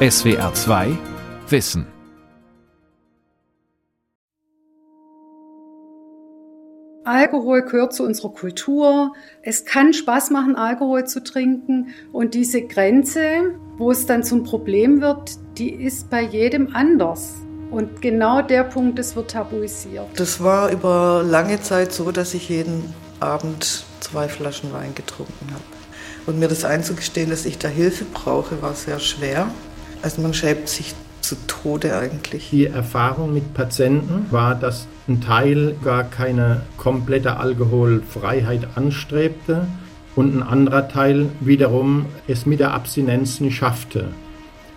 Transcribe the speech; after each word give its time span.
SWR 0.00 0.54
2 0.54 0.96
Wissen 1.48 1.84
Alkohol 7.04 7.62
gehört 7.62 7.92
zu 7.92 8.04
unserer 8.04 8.28
Kultur. 8.28 9.12
Es 9.42 9.64
kann 9.64 9.92
Spaß 9.92 10.30
machen, 10.30 10.54
Alkohol 10.54 11.08
zu 11.08 11.24
trinken. 11.24 11.88
Und 12.12 12.34
diese 12.34 12.62
Grenze, 12.62 13.56
wo 13.76 13.90
es 13.90 14.06
dann 14.06 14.22
zum 14.22 14.44
Problem 14.44 15.00
wird, 15.00 15.32
die 15.58 15.70
ist 15.70 16.10
bei 16.10 16.22
jedem 16.22 16.76
anders. 16.76 17.34
Und 17.72 18.00
genau 18.00 18.40
der 18.40 18.62
Punkt, 18.62 19.00
das 19.00 19.16
wird 19.16 19.32
tabuisiert. 19.32 20.06
Das 20.14 20.40
war 20.40 20.70
über 20.70 21.24
lange 21.26 21.60
Zeit 21.60 21.92
so, 21.92 22.12
dass 22.12 22.34
ich 22.34 22.48
jeden 22.48 22.94
Abend 23.18 23.84
zwei 23.98 24.28
Flaschen 24.28 24.72
Wein 24.72 24.94
getrunken 24.94 25.48
habe. 25.50 25.64
Und 26.26 26.38
mir 26.38 26.46
das 26.46 26.64
einzugestehen, 26.64 27.30
dass 27.30 27.44
ich 27.46 27.58
da 27.58 27.66
Hilfe 27.66 28.04
brauche, 28.04 28.62
war 28.62 28.74
sehr 28.74 29.00
schwer. 29.00 29.50
Also 30.02 30.22
man 30.22 30.34
schäbt 30.34 30.68
sich 30.68 30.94
zu 31.20 31.36
Tode 31.46 31.96
eigentlich. 31.96 32.50
Die 32.50 32.66
Erfahrung 32.66 33.34
mit 33.34 33.52
Patienten 33.54 34.26
war, 34.30 34.54
dass 34.54 34.86
ein 35.08 35.20
Teil 35.20 35.76
gar 35.84 36.04
keine 36.04 36.62
komplette 36.76 37.36
Alkoholfreiheit 37.36 38.68
anstrebte 38.76 39.66
und 40.16 40.36
ein 40.36 40.42
anderer 40.42 40.88
Teil 40.88 41.28
wiederum 41.40 42.06
es 42.26 42.46
mit 42.46 42.60
der 42.60 42.72
Abstinenz 42.72 43.40
nicht 43.40 43.56
schaffte. 43.56 44.08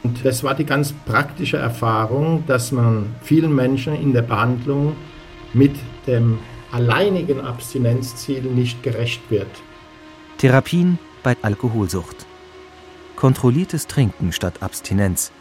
Und 0.03 0.25
das 0.25 0.43
war 0.43 0.55
die 0.55 0.65
ganz 0.65 0.93
praktische 1.05 1.57
Erfahrung, 1.57 2.43
dass 2.47 2.71
man 2.71 3.15
vielen 3.21 3.53
Menschen 3.55 3.95
in 3.95 4.13
der 4.13 4.23
Behandlung 4.23 4.95
mit 5.53 5.75
dem 6.07 6.39
alleinigen 6.71 7.41
Abstinenzziel 7.41 8.41
nicht 8.41 8.81
gerecht 8.83 9.21
wird. 9.29 9.49
Therapien 10.37 10.97
bei 11.23 11.37
Alkoholsucht. 11.41 12.25
Kontrolliertes 13.21 13.85
Trinken 13.85 14.31
statt 14.31 14.63
Abstinenz 14.63 15.31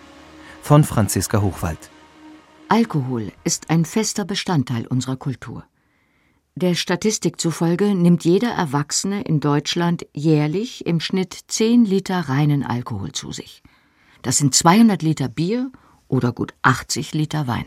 von 0.60 0.84
Franziska 0.84 1.40
Hochwald. 1.40 1.88
Alkohol 2.68 3.32
ist 3.42 3.70
ein 3.70 3.86
fester 3.86 4.26
Bestandteil 4.26 4.86
unserer 4.86 5.16
Kultur. 5.16 5.64
Der 6.54 6.74
Statistik 6.74 7.40
zufolge 7.40 7.94
nimmt 7.94 8.26
jeder 8.26 8.50
Erwachsene 8.50 9.22
in 9.22 9.40
Deutschland 9.40 10.04
jährlich 10.12 10.84
im 10.84 11.00
Schnitt 11.00 11.34
10 11.46 11.86
Liter 11.86 12.28
reinen 12.28 12.66
Alkohol 12.66 13.12
zu 13.12 13.32
sich. 13.32 13.62
Das 14.20 14.36
sind 14.36 14.54
200 14.54 15.00
Liter 15.00 15.28
Bier 15.28 15.72
oder 16.06 16.32
gut 16.32 16.52
80 16.60 17.14
Liter 17.14 17.46
Wein. 17.46 17.64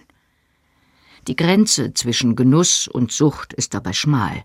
Die 1.28 1.36
Grenze 1.36 1.96
zwischen 1.96 2.36
Genuss 2.36 2.88
und 2.88 3.12
Sucht 3.12 3.52
ist 3.52 3.74
dabei 3.74 3.94
schmal. 3.94 4.44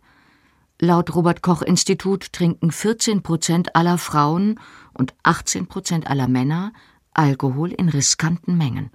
Laut 0.81 1.13
Robert 1.17 1.43
Koch 1.43 1.63
Institut 1.63 2.33
trinken 2.33 2.71
14 2.71 3.25
Prozent 3.25 3.75
aller 3.75 3.99
Frauen 3.99 4.61
und 4.95 5.13
18 5.25 5.67
Prozent 5.67 6.07
aller 6.07 6.29
Männer 6.29 6.73
Alkohol 7.13 7.73
in 7.73 7.89
riskanten 7.89 8.57
Mengen. 8.57 8.91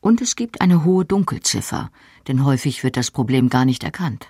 Und 0.00 0.20
es 0.20 0.36
gibt 0.36 0.60
eine 0.60 0.84
hohe 0.84 1.04
Dunkelziffer, 1.04 1.90
denn 2.28 2.44
häufig 2.44 2.84
wird 2.84 2.96
das 2.96 3.10
Problem 3.10 3.48
gar 3.48 3.64
nicht 3.64 3.82
erkannt. 3.82 4.28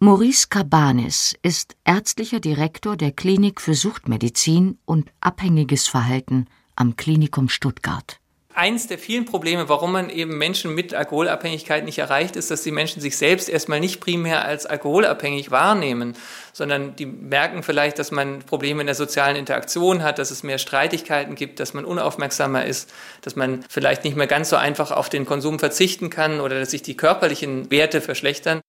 Maurice 0.00 0.48
Cabanis 0.48 1.36
ist 1.42 1.76
ärztlicher 1.84 2.40
Direktor 2.40 2.96
der 2.96 3.12
Klinik 3.12 3.60
für 3.60 3.74
Suchtmedizin 3.74 4.78
und 4.84 5.12
abhängiges 5.20 5.86
Verhalten 5.86 6.46
am 6.74 6.96
Klinikum 6.96 7.48
Stuttgart 7.48 8.20
eins 8.56 8.86
der 8.86 8.98
vielen 8.98 9.24
Probleme, 9.24 9.68
warum 9.68 9.92
man 9.92 10.10
eben 10.10 10.38
Menschen 10.38 10.74
mit 10.74 10.94
Alkoholabhängigkeit 10.94 11.84
nicht 11.84 11.98
erreicht, 11.98 12.36
ist, 12.36 12.50
dass 12.50 12.62
die 12.62 12.70
Menschen 12.70 13.00
sich 13.02 13.16
selbst 13.16 13.48
erstmal 13.48 13.80
nicht 13.80 14.00
primär 14.00 14.44
als 14.44 14.66
alkoholabhängig 14.66 15.50
wahrnehmen, 15.50 16.16
sondern 16.52 16.96
die 16.96 17.06
merken 17.06 17.62
vielleicht, 17.62 17.98
dass 17.98 18.10
man 18.10 18.40
Probleme 18.40 18.80
in 18.80 18.86
der 18.86 18.94
sozialen 18.94 19.36
Interaktion 19.36 20.02
hat, 20.02 20.18
dass 20.18 20.30
es 20.30 20.42
mehr 20.42 20.58
Streitigkeiten 20.58 21.34
gibt, 21.34 21.60
dass 21.60 21.74
man 21.74 21.84
unaufmerksamer 21.84 22.64
ist, 22.64 22.92
dass 23.22 23.36
man 23.36 23.64
vielleicht 23.68 24.04
nicht 24.04 24.16
mehr 24.16 24.26
ganz 24.26 24.48
so 24.48 24.56
einfach 24.56 24.90
auf 24.90 25.08
den 25.08 25.26
Konsum 25.26 25.58
verzichten 25.58 26.10
kann 26.10 26.40
oder 26.40 26.58
dass 26.58 26.70
sich 26.70 26.82
die 26.82 26.96
körperlichen 26.96 27.70
Werte 27.70 28.00
verschlechtern. 28.00 28.60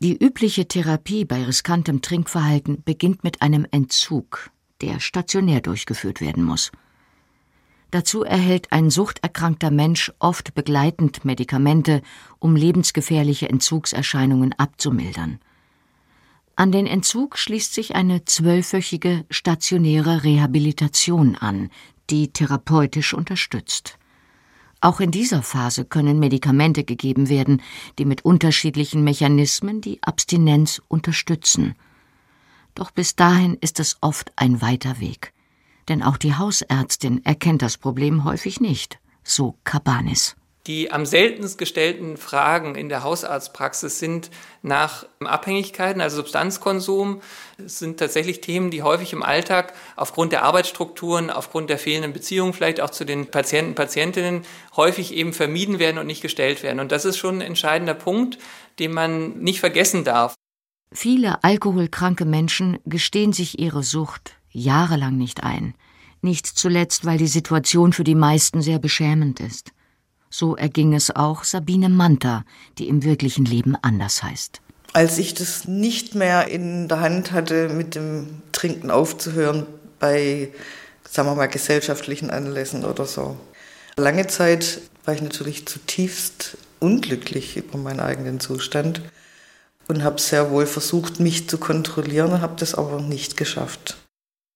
Die 0.00 0.16
übliche 0.16 0.66
Therapie 0.66 1.24
bei 1.24 1.44
riskantem 1.44 2.00
Trinkverhalten 2.02 2.82
beginnt 2.82 3.24
mit 3.24 3.42
einem 3.42 3.66
Entzug, 3.70 4.50
der 4.80 5.00
stationär 5.00 5.60
durchgeführt 5.60 6.20
werden 6.20 6.42
muss. 6.42 6.72
Dazu 7.90 8.22
erhält 8.22 8.70
ein 8.70 8.88
suchterkrankter 8.88 9.70
Mensch 9.70 10.12
oft 10.20 10.54
begleitend 10.54 11.24
Medikamente, 11.24 12.02
um 12.38 12.54
lebensgefährliche 12.54 13.48
Entzugserscheinungen 13.48 14.52
abzumildern. 14.52 15.40
An 16.54 16.70
den 16.70 16.86
Entzug 16.86 17.36
schließt 17.36 17.74
sich 17.74 17.96
eine 17.96 18.24
zwölfwöchige 18.24 19.24
stationäre 19.30 20.22
Rehabilitation 20.22 21.34
an, 21.34 21.70
die 22.10 22.32
therapeutisch 22.32 23.12
unterstützt. 23.12 23.98
Auch 24.80 25.00
in 25.00 25.10
dieser 25.10 25.42
Phase 25.42 25.84
können 25.84 26.18
Medikamente 26.18 26.84
gegeben 26.84 27.28
werden, 27.28 27.60
die 27.98 28.04
mit 28.04 28.24
unterschiedlichen 28.24 29.02
Mechanismen 29.02 29.80
die 29.80 30.02
Abstinenz 30.02 30.80
unterstützen. 30.88 31.74
Doch 32.74 32.90
bis 32.90 33.16
dahin 33.16 33.56
ist 33.60 33.80
es 33.80 33.98
oft 34.00 34.32
ein 34.36 34.62
weiter 34.62 35.00
Weg 35.00 35.32
denn 35.90 36.02
auch 36.02 36.16
die 36.16 36.36
Hausärztin 36.36 37.24
erkennt 37.26 37.60
das 37.60 37.76
Problem 37.76 38.24
häufig 38.24 38.60
nicht, 38.60 38.98
so 39.22 39.56
Cabanis. 39.64 40.36
Die 40.66 40.92
am 40.92 41.06
seltenst 41.06 41.56
gestellten 41.56 42.18
Fragen 42.18 42.74
in 42.74 42.90
der 42.90 43.02
Hausarztpraxis 43.02 43.98
sind 43.98 44.30
nach 44.62 45.06
Abhängigkeiten, 45.18 46.02
also 46.02 46.16
Substanzkonsum. 46.18 47.22
Es 47.56 47.78
sind 47.78 47.98
tatsächlich 47.98 48.42
Themen, 48.42 48.70
die 48.70 48.82
häufig 48.82 49.14
im 49.14 49.22
Alltag 49.22 49.72
aufgrund 49.96 50.32
der 50.32 50.44
Arbeitsstrukturen, 50.44 51.30
aufgrund 51.30 51.70
der 51.70 51.78
fehlenden 51.78 52.12
Beziehungen 52.12 52.52
vielleicht 52.52 52.80
auch 52.82 52.90
zu 52.90 53.04
den 53.04 53.30
Patienten, 53.30 53.74
Patientinnen 53.74 54.42
häufig 54.76 55.14
eben 55.14 55.32
vermieden 55.32 55.78
werden 55.78 55.98
und 55.98 56.06
nicht 56.06 56.20
gestellt 56.20 56.62
werden. 56.62 56.78
Und 56.78 56.92
das 56.92 57.06
ist 57.06 57.16
schon 57.16 57.36
ein 57.36 57.40
entscheidender 57.40 57.94
Punkt, 57.94 58.38
den 58.78 58.92
man 58.92 59.38
nicht 59.38 59.60
vergessen 59.60 60.04
darf. 60.04 60.34
Viele 60.92 61.42
alkoholkranke 61.42 62.26
Menschen 62.26 62.78
gestehen 62.84 63.32
sich 63.32 63.58
ihre 63.58 63.82
Sucht 63.82 64.36
jahrelang 64.50 65.16
nicht 65.16 65.42
ein, 65.42 65.74
nicht 66.22 66.46
zuletzt, 66.46 67.04
weil 67.04 67.18
die 67.18 67.26
Situation 67.26 67.92
für 67.92 68.04
die 68.04 68.14
meisten 68.14 68.62
sehr 68.62 68.78
beschämend 68.78 69.40
ist. 69.40 69.72
So 70.30 70.56
erging 70.56 70.94
es 70.94 71.14
auch 71.14 71.44
Sabine 71.44 71.88
Manta, 71.88 72.44
die 72.78 72.88
im 72.88 73.02
wirklichen 73.02 73.44
Leben 73.44 73.76
anders 73.82 74.22
heißt. 74.22 74.60
Als 74.92 75.18
ich 75.18 75.34
das 75.34 75.66
nicht 75.66 76.14
mehr 76.14 76.48
in 76.48 76.88
der 76.88 77.00
Hand 77.00 77.32
hatte, 77.32 77.68
mit 77.68 77.94
dem 77.94 78.42
Trinken 78.52 78.90
aufzuhören 78.90 79.66
bei, 79.98 80.52
sagen 81.08 81.28
wir 81.28 81.34
mal, 81.34 81.46
gesellschaftlichen 81.46 82.30
Anlässen 82.30 82.84
oder 82.84 83.06
so. 83.06 83.36
Lange 83.96 84.26
Zeit 84.26 84.80
war 85.04 85.14
ich 85.14 85.22
natürlich 85.22 85.66
zutiefst 85.66 86.56
unglücklich 86.80 87.56
über 87.56 87.78
meinen 87.78 88.00
eigenen 88.00 88.40
Zustand 88.40 89.02
und 89.88 90.02
habe 90.02 90.20
sehr 90.20 90.50
wohl 90.50 90.66
versucht, 90.66 91.20
mich 91.20 91.48
zu 91.48 91.58
kontrollieren, 91.58 92.40
habe 92.40 92.54
das 92.58 92.74
aber 92.74 93.00
nicht 93.00 93.36
geschafft. 93.36 93.96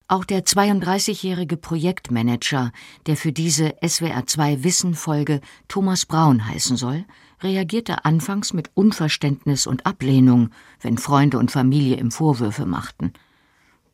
Auch 0.06 0.26
der 0.26 0.44
32-jährige 0.44 1.56
Projektmanager, 1.56 2.72
der 3.06 3.16
für 3.16 3.32
diese 3.32 3.68
SWR2 3.80 4.62
Wissen-Folge 4.62 5.40
Thomas 5.66 6.04
Braun 6.04 6.46
heißen 6.46 6.76
soll, 6.76 7.06
reagierte 7.40 8.04
anfangs 8.04 8.52
mit 8.52 8.70
Unverständnis 8.74 9.66
und 9.66 9.86
Ablehnung, 9.86 10.50
wenn 10.80 10.98
Freunde 10.98 11.38
und 11.38 11.50
Familie 11.50 11.96
ihm 11.96 12.10
Vorwürfe 12.10 12.66
machten. 12.66 13.14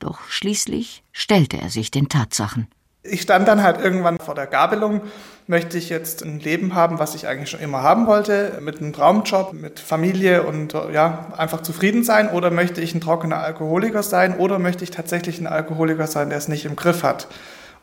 Doch 0.01 0.21
schließlich 0.29 1.05
stellte 1.13 1.61
er 1.61 1.71
sich 1.71 1.93
den 1.93 2.09
Tatsachen. 2.09 2.67
Ich 3.03 3.23
stand 3.23 3.49
dann 3.49 3.63
halt 3.63 3.81
irgendwann 3.81 4.19
vor 4.19 4.35
der 4.35 4.47
Gabelung, 4.47 5.01
möchte 5.47 5.79
ich 5.79 5.89
jetzt 5.89 6.23
ein 6.23 6.39
Leben 6.39 6.75
haben, 6.75 6.99
was 6.99 7.15
ich 7.15 7.27
eigentlich 7.27 7.49
schon 7.49 7.61
immer 7.61 7.83
haben 7.83 8.07
wollte, 8.07 8.59
mit 8.61 8.79
einem 8.79 8.93
Traumjob, 8.93 9.55
mit 9.55 9.81
Familie 9.81 10.43
und 10.43 10.75
ja, 10.93 11.33
einfach 11.37 11.63
zufrieden 11.63 12.05
sein 12.05 12.29
oder 12.29 12.51
möchte 12.51 12.83
ich 12.83 12.95
ein 12.95 13.01
trockener 13.01 13.39
Alkoholiker 13.39 14.03
sein 14.03 14.37
oder 14.37 14.59
möchte 14.59 14.85
ich 14.85 14.91
tatsächlich 14.91 15.41
ein 15.41 15.47
Alkoholiker 15.47 16.07
sein, 16.07 16.29
der 16.29 16.39
es 16.39 16.49
nicht 16.49 16.67
im 16.67 16.77
Griff 16.77 17.03
hat 17.03 17.27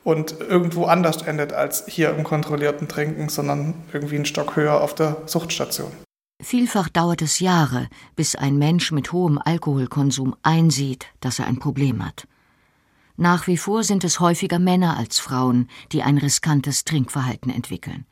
und 0.03 0.39
irgendwo 0.39 0.85
anders 0.85 1.23
endet 1.23 1.51
als 1.51 1.85
hier 1.87 2.11
im 2.11 2.23
kontrollierten 2.23 2.87
Trinken, 2.87 3.27
sondern 3.27 3.73
irgendwie 3.91 4.15
einen 4.15 4.25
Stock 4.25 4.55
höher 4.55 4.79
auf 4.81 4.95
der 4.95 5.17
Suchtstation. 5.25 5.91
Vielfach 6.41 6.87
dauert 6.87 7.21
es 7.23 7.39
Jahre, 7.39 7.87
bis 8.15 8.35
ein 8.35 8.57
Mensch 8.57 8.91
mit 8.91 9.11
hohem 9.11 9.39
Alkoholkonsum 9.43 10.35
einsieht, 10.43 11.07
dass 11.19 11.39
er 11.39 11.47
ein 11.47 11.59
Problem 11.59 12.05
hat. 12.05 12.27
Nach 13.17 13.47
wie 13.47 13.57
vor 13.57 13.83
sind 13.83 14.03
es 14.03 14.19
häufiger 14.19 14.59
Männer 14.59 14.95
als 14.95 15.17
Frauen, 15.17 15.69
die 15.91 16.03
ein 16.03 16.19
riskantes 16.19 16.83
Trinkverhalten 16.85 17.51
entwickeln. 17.51 18.05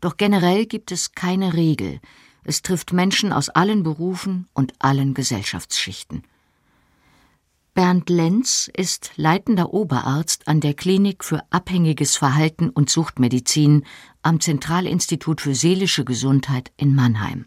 Doch 0.00 0.16
generell 0.16 0.66
gibt 0.66 0.92
es 0.92 1.12
keine 1.12 1.52
Regel. 1.54 2.00
Es 2.44 2.62
trifft 2.62 2.92
Menschen 2.92 3.32
aus 3.32 3.48
allen 3.48 3.82
Berufen 3.82 4.48
und 4.54 4.72
allen 4.78 5.14
Gesellschaftsschichten. 5.14 6.22
Bernd 7.74 8.08
Lenz 8.08 8.70
ist 8.72 9.12
leitender 9.16 9.74
Oberarzt 9.74 10.46
an 10.46 10.60
der 10.60 10.74
Klinik 10.74 11.24
für 11.24 11.42
abhängiges 11.50 12.16
Verhalten 12.16 12.70
und 12.70 12.88
Suchtmedizin 12.88 13.84
am 14.22 14.40
Zentralinstitut 14.40 15.40
für 15.40 15.56
seelische 15.56 16.04
Gesundheit 16.04 16.72
in 16.76 16.94
Mannheim. 16.94 17.46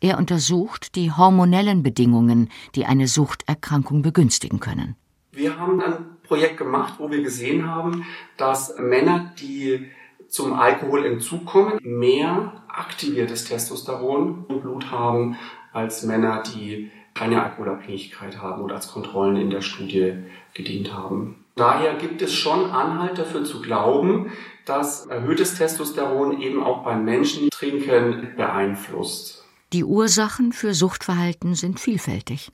Er 0.00 0.18
untersucht 0.18 0.94
die 0.94 1.10
hormonellen 1.10 1.82
Bedingungen, 1.82 2.48
die 2.74 2.86
eine 2.86 3.08
Suchterkrankung 3.08 4.02
begünstigen 4.02 4.60
können. 4.60 4.96
Wir 5.36 5.58
haben 5.58 5.80
dann 5.80 6.16
Projekt 6.22 6.58
gemacht, 6.58 6.94
wo 6.98 7.10
wir 7.10 7.22
gesehen 7.22 7.68
haben, 7.68 8.06
dass 8.36 8.78
Männer, 8.78 9.32
die 9.38 9.90
zum 10.28 10.52
Alkoholentzug 10.52 11.44
kommen, 11.44 11.78
mehr 11.82 12.64
aktiviertes 12.68 13.44
Testosteron 13.44 14.46
im 14.48 14.60
Blut 14.60 14.90
haben 14.90 15.36
als 15.72 16.02
Männer, 16.02 16.42
die 16.42 16.90
keine 17.14 17.42
Alkoholabhängigkeit 17.44 18.42
haben 18.42 18.62
oder 18.62 18.76
als 18.76 18.90
Kontrollen 18.90 19.36
in 19.36 19.50
der 19.50 19.60
Studie 19.60 20.14
gedient 20.54 20.92
haben. 20.92 21.44
Daher 21.54 21.94
gibt 21.94 22.20
es 22.20 22.34
schon 22.34 22.70
Anhalt 22.72 23.16
dafür 23.16 23.44
zu 23.44 23.62
glauben, 23.62 24.32
dass 24.64 25.06
erhöhtes 25.06 25.56
Testosteron 25.56 26.40
eben 26.40 26.62
auch 26.62 26.82
beim 26.82 27.04
Menschentrinken 27.04 28.34
beeinflusst. 28.36 29.44
Die 29.72 29.84
Ursachen 29.84 30.52
für 30.52 30.74
Suchtverhalten 30.74 31.54
sind 31.54 31.78
vielfältig. 31.78 32.50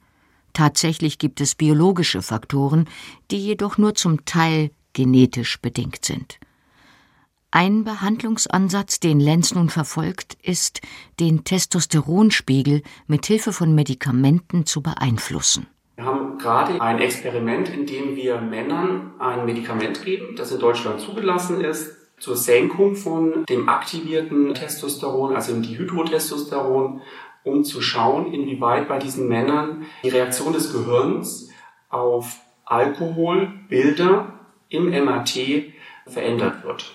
Tatsächlich 0.53 1.19
gibt 1.19 1.41
es 1.41 1.55
biologische 1.55 2.23
Faktoren, 2.23 2.89
die 3.31 3.39
jedoch 3.39 3.79
nur 3.79 3.95
zum 3.95 4.25
Teil 4.25 4.71
genetisch 4.93 5.61
bedingt 5.61 6.05
sind. 6.05 6.39
Ein 7.53 7.83
Behandlungsansatz, 7.83 9.01
den 9.01 9.19
Lenz 9.19 9.55
nun 9.55 9.71
verfolgt, 9.71 10.37
ist, 10.43 10.81
den 11.19 11.43
Testosteronspiegel 11.43 12.83
mit 13.09 13.27
Hilfe 13.27 13.53
von 13.53 13.75
Medikamenten 13.75 14.67
zu 14.67 14.83
beeinflussen. 14.83 15.67
Wir 15.97 16.05
haben 16.05 16.39
gerade 16.39 16.81
ein 16.81 17.01
Experiment, 17.01 17.69
in 17.69 17.87
dem 17.87 18.15
wir 18.15 18.41
Männern 18.41 19.15
ein 19.19 19.47
Medikament 19.47 20.05
geben, 20.05 20.37
das 20.37 20.53
in 20.53 20.61
Deutschland 20.61 21.01
zugelassen 21.01 21.61
ist, 21.61 21.91
zur 22.21 22.37
Senkung 22.37 22.95
von 22.95 23.45
dem 23.47 23.69
aktivierten 23.69 24.55
Testosteron, 24.55 25.35
also 25.35 25.53
dem 25.53 25.63
Dihydrotestosteron, 25.63 27.01
um 27.45 27.65
zu 27.65 27.81
schauen, 27.81 28.33
inwieweit 28.33 28.89
bei 28.89 28.99
diesen 28.99 29.29
Männern 29.29 29.87
die 30.03 30.09
Reaktion 30.09 30.53
des 30.53 30.73
Gehirns 30.73 31.51
auf 31.89 32.39
Alkoholbilder 32.65 34.41
im 34.69 34.91
MRT 34.91 35.73
verändert 36.07 36.65
wird. 36.65 36.95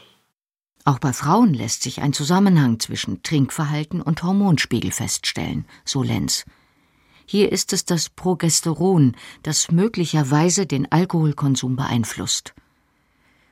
Auch 0.86 1.00
bei 1.00 1.14
Frauen 1.14 1.54
lässt 1.54 1.82
sich 1.82 2.02
ein 2.02 2.14
Zusammenhang 2.14 2.80
zwischen 2.80 3.24
Trinkverhalten 3.24 4.02
und 4.02 4.22
Hormonspiegel 4.22 4.92
feststellen, 4.92 5.66
so 5.84 6.04
Lenz. 6.04 6.46
Hier 7.26 7.52
ist 7.52 7.74
es 7.74 7.86
das 7.86 8.10
Progesteron, 8.10 9.16
das 9.42 9.72
möglicherweise 9.72 10.68
den 10.68 10.92
Alkoholkonsum 10.92 11.76
beeinflusst. 11.76 12.54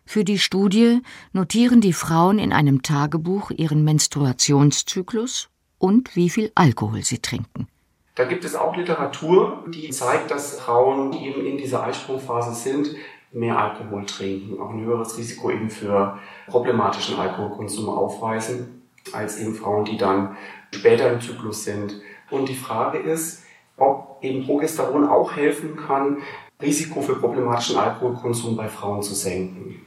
Für 0.05 0.23
die 0.23 0.37
Studie 0.37 1.01
notieren 1.31 1.81
die 1.81 1.93
Frauen 1.93 2.37
in 2.37 2.53
einem 2.53 2.83
Tagebuch 2.83 3.49
ihren 3.49 3.83
Menstruationszyklus 3.83 5.49
und 5.83 6.15
wie 6.15 6.29
viel 6.29 6.49
Alkohol 6.55 7.03
sie 7.03 7.19
trinken. 7.19 7.67
Da 8.15 8.23
gibt 8.23 8.45
es 8.45 8.55
auch 8.55 8.77
Literatur, 8.77 9.65
die 9.67 9.89
zeigt, 9.89 10.31
dass 10.31 10.61
Frauen, 10.61 11.11
die 11.11 11.27
eben 11.27 11.45
in 11.45 11.57
dieser 11.57 11.83
Eisprungphase 11.83 12.55
sind, 12.55 12.95
mehr 13.33 13.57
Alkohol 13.57 14.05
trinken, 14.05 14.61
auch 14.61 14.69
ein 14.69 14.85
höheres 14.85 15.17
Risiko 15.17 15.51
eben 15.51 15.69
für 15.69 16.17
problematischen 16.47 17.19
Alkoholkonsum 17.19 17.89
aufweisen, 17.89 18.83
als 19.11 19.39
eben 19.39 19.55
Frauen, 19.55 19.83
die 19.83 19.97
dann 19.97 20.37
später 20.73 21.11
im 21.11 21.19
Zyklus 21.19 21.65
sind. 21.65 21.99
Und 22.31 22.47
die 22.47 22.55
Frage 22.55 22.99
ist, 22.99 23.43
ob 23.75 24.19
eben 24.21 24.45
Progesteron 24.45 25.05
auch 25.05 25.35
helfen 25.35 25.75
kann, 25.75 26.19
Risiko 26.61 27.01
für 27.01 27.15
problematischen 27.15 27.75
Alkoholkonsum 27.75 28.55
bei 28.55 28.69
Frauen 28.69 29.01
zu 29.01 29.13
senken. 29.13 29.81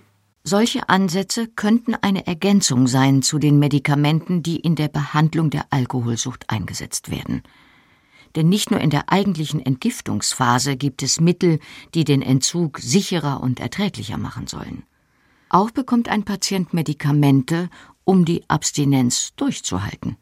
Solche 0.49 0.89
Ansätze 0.89 1.49
könnten 1.49 1.95
eine 1.95 2.27
Ergänzung 2.27 2.87
sein 2.87 3.23
zu 3.23 3.39
den 3.39 3.59
Medikamenten, 3.59 4.43
die 4.43 4.57
in 4.57 4.77
der 4.77 4.89
Behandlung 4.89 5.51
der 5.51 5.67
Alkoholsucht 5.71 6.49
eingesetzt 6.49 7.11
werden 7.11 7.43
denn 8.37 8.49
nicht 8.49 8.71
nur 8.71 8.81
in 8.81 8.91
der 8.91 9.11
eigentlichen 9.11 9.65
Entgiftungsphase 9.65 10.77
gibt 10.77 11.03
es 11.03 11.21
Mittel, 11.21 11.59
die 11.95 12.05
den 12.05 12.23
Entzug 12.23 12.79
sicherer 12.79 13.41
und 13.41 13.61
erträglicher 13.61 14.19
machen 14.19 14.47
sollen. 14.47 14.85
Auch 15.49 15.71
bekommt 15.71 16.09
ein 16.09 16.25
Patient 16.25 16.75
Medikamente, 16.75 17.71
um 18.05 18.25
die 18.25 18.49
Abstinenz 18.49 19.33
durchzuhalten. 19.37 20.17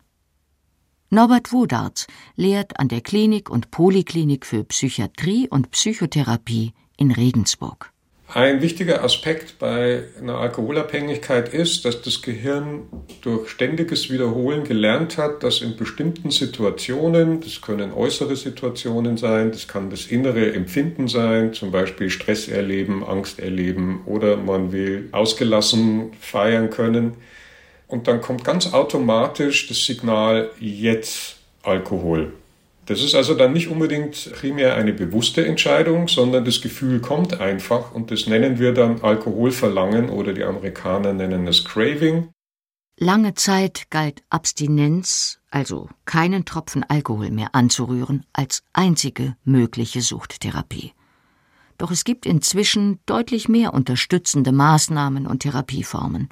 Norbert 1.11 1.53
Wodarts 1.53 2.07
lehrt 2.37 2.79
an 2.79 2.89
der 2.89 3.01
Klinik 3.01 3.51
und 3.51 3.71
Poliklinik 3.71 4.47
für 4.47 4.65
Psychiatrie 4.65 5.49
und 5.49 5.71
Psychotherapie 5.71 6.73
in 6.97 7.11
Regensburg. 7.11 7.94
Ein 8.27 8.63
wichtiger 8.63 9.05
Aspekt 9.05 9.59
bei 9.59 10.05
einer 10.19 10.39
Alkoholabhängigkeit 10.39 11.53
ist, 11.53 11.85
dass 11.85 12.01
das 12.01 12.23
Gehirn 12.23 12.85
durch 13.21 13.51
ständiges 13.51 14.11
Wiederholen 14.11 14.65
gelernt 14.65 15.19
hat, 15.19 15.43
dass 15.43 15.61
in 15.61 15.77
bestimmten 15.77 16.31
Situationen, 16.31 17.41
das 17.41 17.61
können 17.61 17.93
äußere 17.93 18.35
Situationen 18.35 19.19
sein, 19.19 19.53
das 19.53 19.69
kann 19.69 19.91
das 19.91 20.07
innere 20.07 20.55
Empfinden 20.55 21.07
sein, 21.07 21.53
zum 21.53 21.71
Beispiel 21.71 22.09
Stress 22.09 22.49
erleben, 22.49 23.05
Angst 23.05 23.39
erleben 23.39 24.03
oder 24.07 24.37
man 24.39 24.73
will 24.73 25.11
ausgelassen 25.13 26.13
feiern 26.19 26.71
können. 26.71 27.15
Und 27.89 28.09
dann 28.09 28.23
kommt 28.23 28.43
ganz 28.43 28.73
automatisch 28.73 29.69
das 29.69 29.85
Signal 29.85 30.51
jetzt 30.59 31.37
Alkohol. 31.63 32.33
Das 32.87 33.03
ist 33.03 33.15
also 33.15 33.35
dann 33.35 33.53
nicht 33.53 33.69
unbedingt 33.69 34.33
primär 34.35 34.77
eine 34.77 34.93
bewusste 34.93 35.47
Entscheidung, 35.47 36.09
sondern 36.09 36.45
das 36.45 36.61
Gefühl 36.61 37.01
kommt 37.01 37.41
einfach 37.41 37.93
und 37.93 38.11
das 38.11 38.27
nennen 38.27 38.59
wir 38.59 38.73
dann 38.73 39.01
Alkoholverlangen 39.01 40.11
oder 40.11 40.35
die 40.35 40.45
Amerikaner 40.45 41.13
nennen 41.13 41.47
es 41.47 41.65
Craving. 41.65 42.29
Lange 42.99 43.35
Zeit 43.35 43.91
galt 43.91 44.23
Abstinenz, 44.31 45.41
also 45.51 45.89
keinen 46.05 46.45
Tropfen 46.45 46.85
Alkohol 46.85 47.31
mehr 47.31 47.49
anzurühren, 47.55 48.25
als 48.33 48.63
einzige 48.73 49.35
mögliche 49.45 50.01
Suchttherapie. 50.01 50.93
Doch 51.77 51.91
es 51.91 52.05
gibt 52.05 52.25
inzwischen 52.25 53.01
deutlich 53.07 53.49
mehr 53.49 53.75
unterstützende 53.75 54.53
Maßnahmen 54.53 55.27
und 55.27 55.41
Therapieformen. 55.41 56.29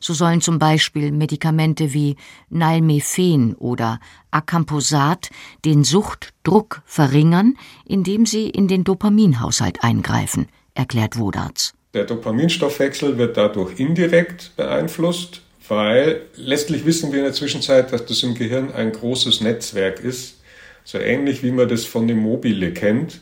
So 0.00 0.14
sollen 0.14 0.40
zum 0.40 0.58
Beispiel 0.58 1.12
Medikamente 1.12 1.92
wie 1.92 2.16
Nalmephen 2.50 3.54
oder 3.54 4.00
Acamposat 4.30 5.30
den 5.64 5.84
Suchtdruck 5.84 6.82
verringern, 6.84 7.56
indem 7.86 8.26
sie 8.26 8.48
in 8.48 8.68
den 8.68 8.84
Dopaminhaushalt 8.84 9.82
eingreifen, 9.82 10.46
erklärt 10.74 11.18
Wodarts. 11.18 11.74
Der 11.94 12.04
Dopaminstoffwechsel 12.04 13.18
wird 13.18 13.36
dadurch 13.36 13.80
indirekt 13.80 14.52
beeinflusst, 14.56 15.42
weil 15.68 16.22
letztlich 16.36 16.84
wissen 16.84 17.12
wir 17.12 17.18
in 17.18 17.24
der 17.24 17.32
Zwischenzeit, 17.32 17.92
dass 17.92 18.06
das 18.06 18.22
im 18.22 18.34
Gehirn 18.34 18.72
ein 18.72 18.92
großes 18.92 19.40
Netzwerk 19.40 20.00
ist, 20.00 20.40
so 20.84 20.98
ähnlich 20.98 21.42
wie 21.42 21.50
man 21.50 21.68
das 21.68 21.84
von 21.84 22.06
dem 22.06 22.18
Mobile 22.18 22.72
kennt. 22.72 23.20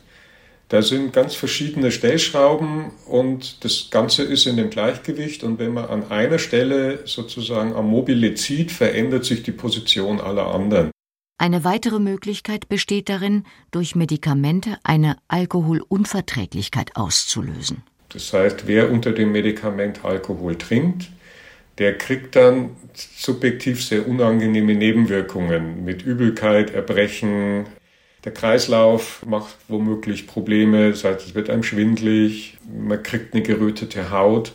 Da 0.68 0.82
sind 0.82 1.12
ganz 1.12 1.36
verschiedene 1.36 1.92
Stellschrauben 1.92 2.90
und 3.06 3.64
das 3.64 3.88
Ganze 3.90 4.24
ist 4.24 4.46
in 4.46 4.56
dem 4.56 4.70
Gleichgewicht. 4.70 5.44
Und 5.44 5.60
wenn 5.60 5.72
man 5.72 5.84
an 5.84 6.10
einer 6.10 6.40
Stelle 6.40 7.06
sozusagen 7.06 7.75
am 7.75 7.88
Mobile 7.88 8.35
zieht, 8.35 8.73
verändert 8.73 9.25
sich 9.25 9.44
die 9.44 9.52
Position 9.52 10.20
aller 10.20 10.52
anderen. 10.52 10.90
Eine 11.38 11.64
weitere 11.64 12.00
Möglichkeit 12.00 12.68
besteht 12.68 13.08
darin, 13.08 13.44
durch 13.70 13.94
Medikamente 13.94 14.78
eine 14.82 15.18
Alkoholunverträglichkeit 15.28 16.96
auszulösen. 16.96 17.82
Das 18.08 18.32
heißt, 18.32 18.66
wer 18.66 18.90
unter 18.90 19.12
dem 19.12 19.32
Medikament 19.32 20.04
Alkohol 20.04 20.56
trinkt, 20.56 21.11
der 21.78 21.99
kriegt 21.99 22.35
dann 22.37 22.70
subjektiv 22.94 23.85
sehr 23.85 24.08
unangenehme 24.08 24.75
Nebenwirkungen 24.75 25.85
mit 25.85 26.02
Übelkeit, 26.02 26.70
Erbrechen, 26.70 27.66
der 28.26 28.35
Kreislauf 28.35 29.25
macht 29.25 29.54
womöglich 29.68 30.26
Probleme, 30.26 30.90
das 30.90 31.04
heißt, 31.04 31.28
es 31.28 31.35
wird 31.37 31.49
einem 31.49 31.62
schwindlig, 31.62 32.59
man 32.68 33.00
kriegt 33.00 33.33
eine 33.33 33.42
gerötete 33.45 34.11
Haut. 34.11 34.52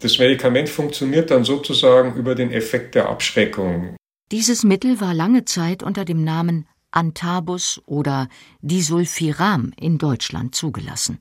Das 0.00 0.18
Medikament 0.18 0.68
funktioniert 0.68 1.30
dann 1.30 1.44
sozusagen 1.44 2.16
über 2.16 2.34
den 2.34 2.50
Effekt 2.50 2.96
der 2.96 3.08
Abschreckung. 3.08 3.94
Dieses 4.32 4.64
Mittel 4.64 5.00
war 5.00 5.14
lange 5.14 5.44
Zeit 5.44 5.84
unter 5.84 6.04
dem 6.04 6.24
Namen 6.24 6.66
Antabus 6.90 7.80
oder 7.86 8.28
Disulfiram 8.62 9.72
in 9.78 9.98
Deutschland 9.98 10.56
zugelassen. 10.56 11.20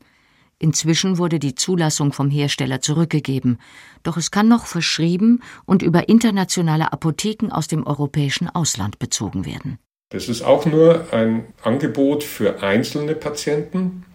Inzwischen 0.57 1.19
wurde 1.19 1.37
die 1.37 1.53
Zulassung 1.53 2.11
vom 2.11 2.31
Hersteller 2.31 2.81
zurückgegeben, 2.81 3.59
doch 4.01 4.17
es 4.17 4.31
kann 4.31 4.47
noch 4.47 4.65
verschrieben 4.65 5.43
und 5.65 5.83
über 5.83 6.09
internationale 6.09 6.91
Apotheken 6.91 7.51
aus 7.51 7.67
dem 7.67 7.85
europäischen 7.85 8.49
Ausland 8.49 8.97
bezogen 8.97 9.45
werden. 9.45 9.77
Das 10.09 10.29
ist 10.29 10.41
auch 10.41 10.65
nur 10.65 11.11
ein 11.11 11.45
Angebot 11.61 12.23
für 12.23 12.63
einzelne 12.63 13.13
Patienten, 13.13 14.05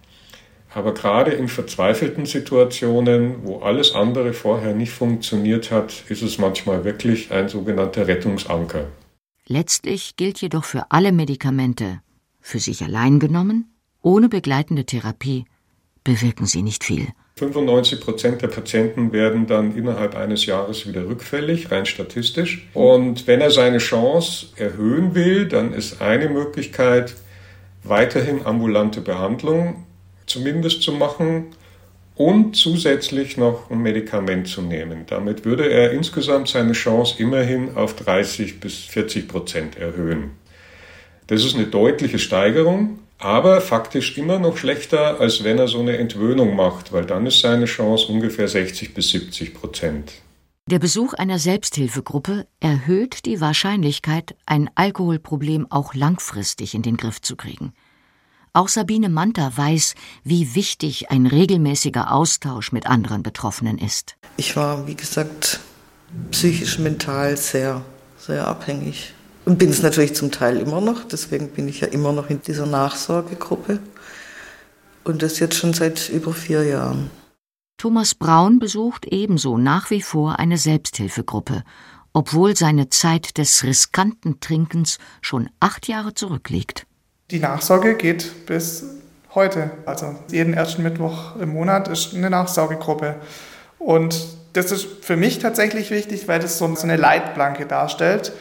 aber 0.75 0.95
gerade 0.95 1.33
in 1.33 1.49
verzweifelten 1.49 2.25
Situationen, 2.25 3.45
wo 3.45 3.59
alles 3.59 3.95
andere 3.95 4.33
vorher 4.33 4.75
nicht 4.75 4.93
funktioniert 4.93 5.71
hat, 5.71 6.05
ist 6.09 6.23
es 6.23 6.39
manchmal 6.39 6.85
wirklich 6.85 7.31
ein 7.31 7.49
sogenannter 7.49 8.09
Rettungsanker. 8.09 8.87
Letztlich 9.47 10.17
gilt 10.17 10.41
jedoch 10.41 10.65
für 10.65 10.91
alle 10.91 11.13
Medikamente, 11.13 12.01
für 12.41 12.59
sich 12.59 12.83
allein 12.83 13.19
genommen, 13.21 13.71
ohne 14.01 14.31
begleitende 14.31 14.87
Therapie, 14.87 15.45
bewirken 16.05 16.47
sie 16.47 16.63
nicht 16.63 16.85
viel. 16.85 17.09
95 17.37 18.01
Prozent 18.01 18.43
der 18.43 18.49
Patienten 18.49 19.13
werden 19.13 19.47
dann 19.47 19.75
innerhalb 19.77 20.15
eines 20.15 20.45
Jahres 20.47 20.87
wieder 20.87 21.07
rückfällig, 21.07 21.71
rein 21.71 21.87
statistisch. 21.87 22.69
Und 22.75 23.27
wenn 23.27 23.41
er 23.41 23.51
seine 23.51 23.79
Chance 23.79 24.49
erhöhen 24.57 25.15
will, 25.15 25.49
dann 25.49 25.73
ist 25.73 26.03
eine 26.03 26.29
Möglichkeit, 26.29 27.15
weiterhin 27.85 28.45
ambulante 28.45 29.01
Behandlung 29.01 29.87
zumindest 30.27 30.83
zu 30.83 30.93
machen 30.93 31.47
und 32.15 32.55
zusätzlich 32.55 33.37
noch 33.37 33.71
ein 33.71 33.83
Medikament 33.83 34.47
zu 34.47 34.63
nehmen. 34.63 35.05
Damit 35.07 35.45
würde 35.45 35.69
er 35.71 35.93
insgesamt 35.93 36.49
seine 36.49 36.73
Chance 36.73 37.17
immerhin 37.19 37.75
auf 37.75 37.97
30 37.97 38.61
bis 38.61 38.79
40 38.79 39.27
Prozent 39.27 39.79
erhöhen. 39.79 40.33
Das 41.27 41.45
ist 41.45 41.57
eine 41.57 41.67
deutliche 41.67 42.19
Steigerung, 42.19 42.99
aber 43.23 43.61
faktisch 43.61 44.19
immer 44.19 44.39
noch 44.39 44.57
schlechter, 44.57 45.21
als 45.21 45.45
wenn 45.45 45.59
er 45.59 45.69
so 45.69 45.81
eine 45.81 45.97
Entwöhnung 45.97 46.57
macht, 46.57 46.93
weil 46.93 47.05
dann 47.05 47.27
ist 47.27 47.41
seine 47.41 47.67
Chance 47.67 48.09
ungefähr 48.09 48.49
60 48.49 48.95
bis 48.95 49.11
70 49.11 49.55
Prozent. 49.55 50.13
Der 50.71 50.79
Besuch 50.79 51.15
einer 51.15 51.39
Selbsthilfegruppe 51.39 52.47
erhöht 52.61 53.27
die 53.27 53.41
Wahrscheinlichkeit, 53.41 54.35
ein 54.47 54.71
Alkoholproblem 54.75 55.67
auch 55.71 55.95
langfristig 55.95 56.75
in 56.75 56.83
den 56.83 56.97
Griff 56.97 57.21
zu 57.21 57.37
kriegen. 57.37 57.73
Auch 58.53 58.69
Sabine 58.69 59.09
Manta 59.09 59.57
weiß, 59.57 59.95
wie 60.25 60.55
wichtig 60.55 61.11
ein 61.11 61.27
regelmäßiger 61.27 62.13
Austausch 62.13 62.71
mit 62.71 62.87
anderen 62.87 63.23
Betroffenen 63.23 63.79
ist. 63.79 64.17
Ich 64.37 64.57
war, 64.57 64.87
wie 64.87 64.95
gesagt, 64.95 65.61
psychisch, 66.31 66.79
mental 66.79 67.37
sehr, 67.37 67.83
sehr 68.19 68.47
abhängig. 68.47 69.15
Und 69.45 69.59
bin 69.59 69.71
es 69.71 69.83
natürlich 69.83 70.15
zum 70.15 70.31
Teil 70.31 70.59
immer 70.59 70.81
noch, 70.81 71.05
deswegen 71.05 71.49
bin 71.49 71.69
ich 71.69 71.81
ja 71.81 71.89
immer 71.89 72.13
noch 72.13 72.31
in 72.31 72.43
dieser 72.43 72.67
Nachsorgegruppe. 72.67 73.81
Und 75.05 75.23
das 75.23 75.41
jetzt 75.41 75.57
schon 75.57 75.73
seit 75.73 76.09
über 76.11 76.33
vier 76.33 76.63
Jahren. 76.63 77.11
Thomas 77.77 78.15
Braun 78.15 78.61
besucht 78.61 79.07
ebenso 79.07 79.59
nach 79.59 79.91
wie 79.91 80.03
vor 80.03 80.39
eine 80.39 80.59
Selbsthilfegruppe, 80.59 81.65
obwohl 82.13 82.57
seine 82.57 82.89
Zeit 82.89 83.39
des 83.39 83.65
riskanten 83.65 84.39
Trinkens 84.39 84.99
schon 85.21 85.51
acht 85.59 85.89
Jahre 85.89 86.15
zurückliegt. 86.15 86.87
Die 87.33 87.41
Nachsorge 87.41 87.97
geht 87.97 88.47
bis 88.47 88.85
heute. 89.35 89.73
Also 89.87 90.15
jeden 90.31 90.55
ersten 90.55 90.85
Mittwoch 90.85 91.35
im 91.41 91.55
Monat 91.55 91.89
ist 91.89 92.15
eine 92.15 92.31
Nachsorgegruppe. 92.31 93.17
Und 93.81 94.29
das 94.53 94.71
ist 94.71 94.87
für 95.01 95.17
mich 95.17 95.41
tatsächlich 95.41 95.91
wichtig, 95.91 96.29
weil 96.29 96.39
das 96.39 96.59
so 96.59 96.67
eine 96.67 96.97
Leitplanke 96.97 97.67
darstellt. 97.67 98.33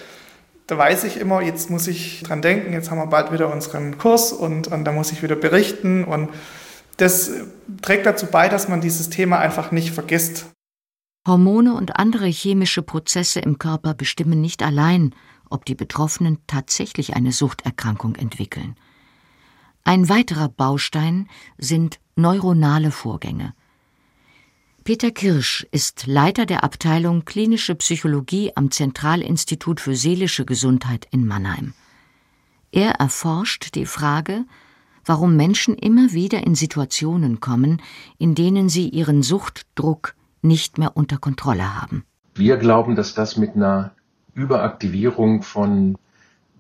Da 0.72 0.78
weiß 0.78 1.04
ich 1.04 1.18
immer, 1.18 1.42
jetzt 1.42 1.70
muss 1.70 1.86
ich 1.88 2.24
dran 2.24 2.42
denken, 2.42 2.72
jetzt 2.72 2.92
haben 2.92 2.98
wir 2.98 3.08
bald 3.08 3.34
wieder 3.34 3.52
unseren 3.52 3.98
Kurs 3.98 4.32
und, 4.32 4.70
und 4.70 4.86
da 4.86 4.94
muss 4.94 5.12
ich 5.12 5.22
wieder 5.22 5.36
berichten. 5.36 6.06
Und 6.06 6.30
das 6.96 7.30
trägt 7.82 8.06
dazu 8.06 8.28
bei, 8.28 8.48
dass 8.48 8.70
man 8.70 8.80
dieses 8.80 9.10
Thema 9.10 9.40
einfach 9.40 9.74
nicht 9.74 9.92
vergisst. 9.92 10.46
Hormone 11.28 11.74
und 11.74 11.98
andere 11.98 12.28
chemische 12.28 12.84
Prozesse 12.84 13.42
im 13.42 13.60
Körper 13.60 13.94
bestimmen 13.94 14.40
nicht 14.40 14.64
allein, 14.64 15.14
ob 15.50 15.66
die 15.66 15.76
Betroffenen 15.76 16.38
tatsächlich 16.48 17.18
eine 17.18 17.34
Suchterkrankung 17.34 18.16
entwickeln. 18.16 18.78
Ein 19.84 20.08
weiterer 20.08 20.48
Baustein 20.48 21.28
sind 21.58 22.00
neuronale 22.16 22.92
Vorgänge. 22.92 23.56
Peter 24.84 25.12
Kirsch 25.12 25.68
ist 25.70 26.08
Leiter 26.08 26.48
der 26.48 26.64
Abteilung 26.64 27.24
Klinische 27.24 27.76
Psychologie 27.76 28.52
am 28.56 28.72
Zentralinstitut 28.72 29.80
für 29.80 29.96
seelische 29.96 30.44
Gesundheit 30.44 31.06
in 31.12 31.28
Mannheim. 31.28 31.76
Er 32.72 32.94
erforscht 32.94 33.76
die 33.76 33.86
Frage, 33.86 34.46
warum 35.06 35.36
Menschen 35.36 35.76
immer 35.76 36.14
wieder 36.14 36.48
in 36.48 36.56
Situationen 36.56 37.40
kommen, 37.40 37.80
in 38.18 38.34
denen 38.34 38.70
sie 38.70 38.90
ihren 38.90 39.22
Suchtdruck 39.22 40.16
nicht 40.42 40.80
mehr 40.80 40.98
unter 40.98 41.20
Kontrolle 41.20 41.80
haben. 41.80 42.04
Wir 42.34 42.58
glauben, 42.58 42.96
dass 42.96 43.14
das 43.14 43.38
mit 43.38 43.56
einer 43.56 43.92
Überaktivierung 44.34 45.44
von 45.44 45.96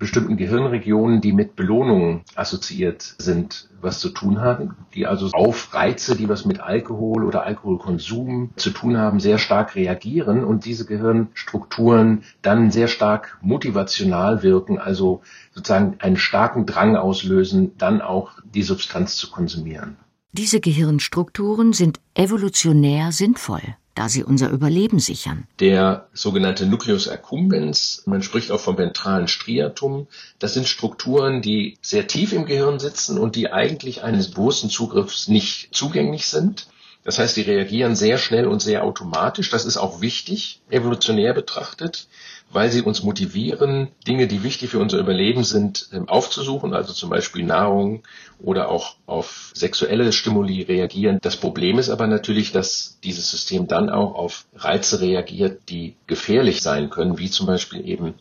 bestimmten 0.01 0.35
Gehirnregionen, 0.35 1.21
die 1.21 1.31
mit 1.31 1.55
Belohnungen 1.55 2.21
assoziiert 2.33 3.13
sind, 3.19 3.69
was 3.81 3.99
zu 3.99 4.09
tun 4.09 4.41
haben, 4.41 4.75
die 4.95 5.05
also 5.05 5.29
auf 5.31 5.75
Reize, 5.75 6.15
die 6.15 6.27
was 6.27 6.43
mit 6.43 6.59
Alkohol 6.59 7.23
oder 7.23 7.43
Alkoholkonsum 7.43 8.49
zu 8.55 8.71
tun 8.71 8.97
haben, 8.97 9.19
sehr 9.19 9.37
stark 9.37 9.75
reagieren 9.75 10.43
und 10.43 10.65
diese 10.65 10.85
Gehirnstrukturen 10.85 12.23
dann 12.41 12.71
sehr 12.71 12.87
stark 12.87 13.37
motivational 13.41 14.41
wirken, 14.41 14.79
also 14.79 15.21
sozusagen 15.53 15.97
einen 15.99 16.17
starken 16.17 16.65
Drang 16.65 16.95
auslösen, 16.95 17.77
dann 17.77 18.01
auch 18.01 18.31
die 18.43 18.63
Substanz 18.63 19.17
zu 19.17 19.29
konsumieren. 19.29 19.97
Diese 20.31 20.61
Gehirnstrukturen 20.61 21.73
sind 21.73 21.99
evolutionär 22.15 23.11
sinnvoll 23.11 23.61
da 23.95 24.09
sie 24.09 24.23
unser 24.23 24.49
Überleben 24.49 24.99
sichern. 24.99 25.47
Der 25.59 26.07
sogenannte 26.13 26.65
Nucleus 26.65 27.07
accumbens, 27.07 28.03
man 28.05 28.23
spricht 28.23 28.51
auch 28.51 28.59
vom 28.59 28.77
ventralen 28.77 29.27
Striatum, 29.27 30.07
das 30.39 30.53
sind 30.53 30.67
Strukturen, 30.67 31.41
die 31.41 31.77
sehr 31.81 32.07
tief 32.07 32.33
im 32.33 32.45
Gehirn 32.45 32.79
sitzen 32.79 33.17
und 33.17 33.35
die 33.35 33.51
eigentlich 33.51 34.03
eines 34.03 34.31
bewussten 34.31 34.69
Zugriffs 34.69 35.27
nicht 35.27 35.73
zugänglich 35.73 36.27
sind. 36.27 36.67
Das 37.03 37.17
heißt, 37.17 37.35
die 37.35 37.41
reagieren 37.41 37.95
sehr 37.95 38.17
schnell 38.17 38.45
und 38.47 38.61
sehr 38.61 38.83
automatisch. 38.83 39.49
Das 39.49 39.65
ist 39.65 39.77
auch 39.77 40.01
wichtig, 40.01 40.61
evolutionär 40.69 41.33
betrachtet 41.33 42.07
weil 42.53 42.69
sie 42.69 42.81
uns 42.81 43.03
motivieren, 43.03 43.89
Dinge, 44.07 44.27
die 44.27 44.43
wichtig 44.43 44.71
für 44.71 44.79
unser 44.79 44.99
Überleben 44.99 45.43
sind, 45.43 45.87
ähm, 45.93 46.09
aufzusuchen, 46.09 46.73
also 46.73 46.93
zum 46.93 47.09
Beispiel 47.09 47.43
Nahrung 47.43 48.03
oder 48.39 48.69
auch 48.69 48.95
auf 49.05 49.51
sexuelle 49.53 50.11
Stimuli 50.11 50.63
reagieren. 50.63 51.19
Das 51.21 51.37
Problem 51.37 51.79
ist 51.79 51.89
aber 51.89 52.07
natürlich, 52.07 52.51
dass 52.51 52.97
dieses 53.03 53.31
System 53.31 53.67
dann 53.67 53.89
auch 53.89 54.15
auf 54.15 54.45
Reize 54.55 55.01
reagiert, 55.01 55.69
die 55.69 55.95
gefährlich 56.07 56.61
sein 56.61 56.89
können, 56.89 57.17
wie 57.17 57.29
zum 57.29 57.47
Beispiel 57.47 57.87
eben 57.87 58.15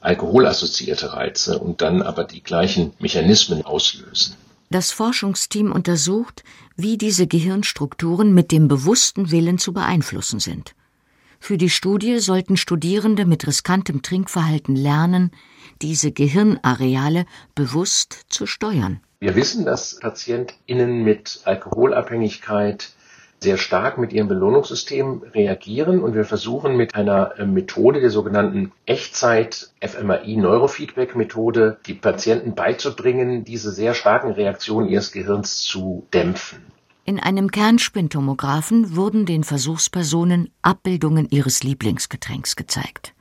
alkoholassoziierte 0.00 1.12
Reize 1.12 1.58
und 1.58 1.80
dann 1.80 2.02
aber 2.02 2.24
die 2.24 2.42
gleichen 2.42 2.92
Mechanismen 2.98 3.64
auslösen. 3.64 4.36
Das 4.70 4.90
Forschungsteam 4.92 5.72
untersucht, 5.72 6.44
wie 6.76 6.98
diese 6.98 7.26
Gehirnstrukturen 7.26 8.34
mit 8.34 8.52
dem 8.52 8.68
bewussten 8.68 9.30
Willen 9.30 9.58
zu 9.58 9.72
beeinflussen 9.72 10.40
sind. 10.40 10.74
Für 11.40 11.56
die 11.56 11.70
Studie 11.70 12.18
sollten 12.18 12.56
Studierende 12.56 13.24
mit 13.24 13.46
riskantem 13.46 14.02
Trinkverhalten 14.02 14.76
lernen, 14.76 15.30
diese 15.80 16.12
Gehirnareale 16.12 17.26
bewusst 17.54 18.26
zu 18.28 18.46
steuern. 18.46 19.00
Wir 19.20 19.34
wissen, 19.34 19.64
dass 19.64 19.98
PatientInnen 20.00 21.02
mit 21.02 21.40
Alkoholabhängigkeit 21.44 22.92
sehr 23.40 23.56
stark 23.56 23.98
mit 23.98 24.12
ihrem 24.12 24.28
Belohnungssystem 24.28 25.22
reagieren 25.34 26.02
und 26.02 26.14
wir 26.14 26.24
versuchen 26.24 26.76
mit 26.76 26.94
einer 26.94 27.38
äh, 27.38 27.46
Methode 27.46 28.00
der 28.00 28.10
sogenannten 28.10 28.72
Echtzeit 28.84 29.70
FMRI 29.80 30.36
Neurofeedback 30.36 31.14
Methode 31.14 31.78
die 31.86 31.94
Patienten 31.94 32.54
beizubringen, 32.54 33.44
diese 33.44 33.70
sehr 33.70 33.94
starken 33.94 34.32
Reaktionen 34.32 34.88
ihres 34.88 35.12
Gehirns 35.12 35.60
zu 35.60 36.06
dämpfen. 36.12 36.58
In 37.04 37.20
einem 37.20 37.50
Kernspintomographen 37.50 38.94
wurden 38.96 39.24
den 39.24 39.44
Versuchspersonen 39.44 40.50
Abbildungen 40.60 41.28
ihres 41.30 41.62
Lieblingsgetränks 41.62 42.54
gezeigt. 42.54 43.14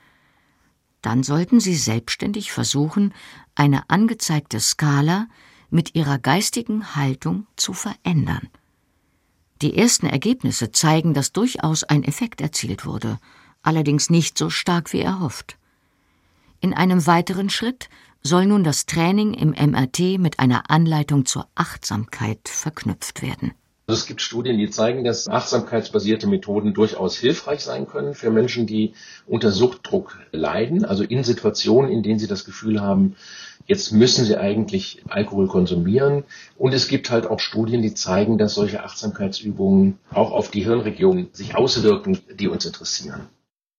Dann 1.02 1.24
sollten 1.24 1.60
sie 1.60 1.76
selbstständig 1.76 2.52
versuchen, 2.52 3.14
eine 3.56 3.90
angezeigte 3.90 4.60
Skala 4.60 5.28
mit 5.70 5.96
ihrer 5.96 6.18
geistigen 6.18 6.96
Haltung 6.96 7.48
zu 7.56 7.72
verändern. 7.74 8.50
Die 9.62 9.78
ersten 9.78 10.06
Ergebnisse 10.06 10.72
zeigen, 10.72 11.14
dass 11.14 11.32
durchaus 11.32 11.84
ein 11.84 12.04
Effekt 12.04 12.42
erzielt 12.42 12.86
wurde, 12.86 13.18
allerdings 13.64 14.10
nicht 14.10 14.38
so 14.38 14.50
stark 14.50 14.94
wie 14.94 15.02
erhofft. 15.02 15.58
In 16.60 16.74
einem 16.74 17.06
weiteren 17.08 17.50
Schritt 17.50 17.90
soll 18.22 18.46
nun 18.46 18.64
das 18.64 18.86
Training 18.86 19.34
im 19.34 19.50
MRT 19.50 20.20
mit 20.20 20.40
einer 20.40 20.70
Anleitung 20.70 21.26
zur 21.26 21.48
Achtsamkeit 21.56 22.48
verknüpft 22.48 23.22
werden. 23.22 23.54
Also 23.88 24.02
es 24.02 24.06
gibt 24.06 24.22
Studien, 24.22 24.58
die 24.58 24.70
zeigen, 24.70 25.06
dass 25.06 25.30
achtsamkeitsbasierte 25.30 26.28
Methoden 26.28 26.74
durchaus 26.74 27.16
hilfreich 27.18 27.62
sein 27.62 27.88
können 27.88 28.14
für 28.16 28.30
Menschen, 28.30 28.68
die 28.68 28.94
unter 29.26 29.50
Suchtdruck 29.52 30.20
leiden, 30.34 30.84
also 30.84 31.04
in 31.04 31.24
Situationen, 31.24 31.90
in 31.90 32.04
denen 32.04 32.20
sie 32.20 32.28
das 32.28 32.44
Gefühl 32.44 32.82
haben, 32.82 33.16
jetzt 33.68 33.92
müssen 33.92 34.26
sie 34.26 34.38
eigentlich 34.38 35.04
Alkohol 35.08 35.48
konsumieren. 35.48 36.24
Und 36.58 36.74
es 36.74 36.88
gibt 36.88 37.12
halt 37.12 37.28
auch 37.28 37.40
Studien, 37.40 37.82
die 37.82 37.94
zeigen, 37.94 38.38
dass 38.38 38.56
solche 38.56 38.84
Achtsamkeitsübungen 38.84 40.00
auch 40.12 40.32
auf 40.32 40.50
die 40.50 40.64
Hirnregionen 40.64 41.30
sich 41.34 41.56
auswirken, 41.56 42.20
die 42.40 42.48
uns 42.48 42.66
interessieren. 42.66 43.28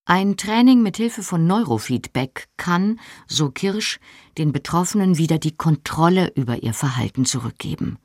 Ein 0.05 0.37
Training 0.37 0.81
mit 0.81 0.97
Hilfe 0.97 1.21
von 1.21 1.45
Neurofeedback 1.45 2.47
kann, 2.57 2.99
so 3.27 3.51
Kirsch, 3.51 3.99
den 4.39 4.51
Betroffenen 4.51 5.19
wieder 5.19 5.37
die 5.37 5.55
Kontrolle 5.55 6.31
über 6.33 6.63
ihr 6.63 6.73
Verhalten 6.73 7.25
zurückgeben. 7.25 7.99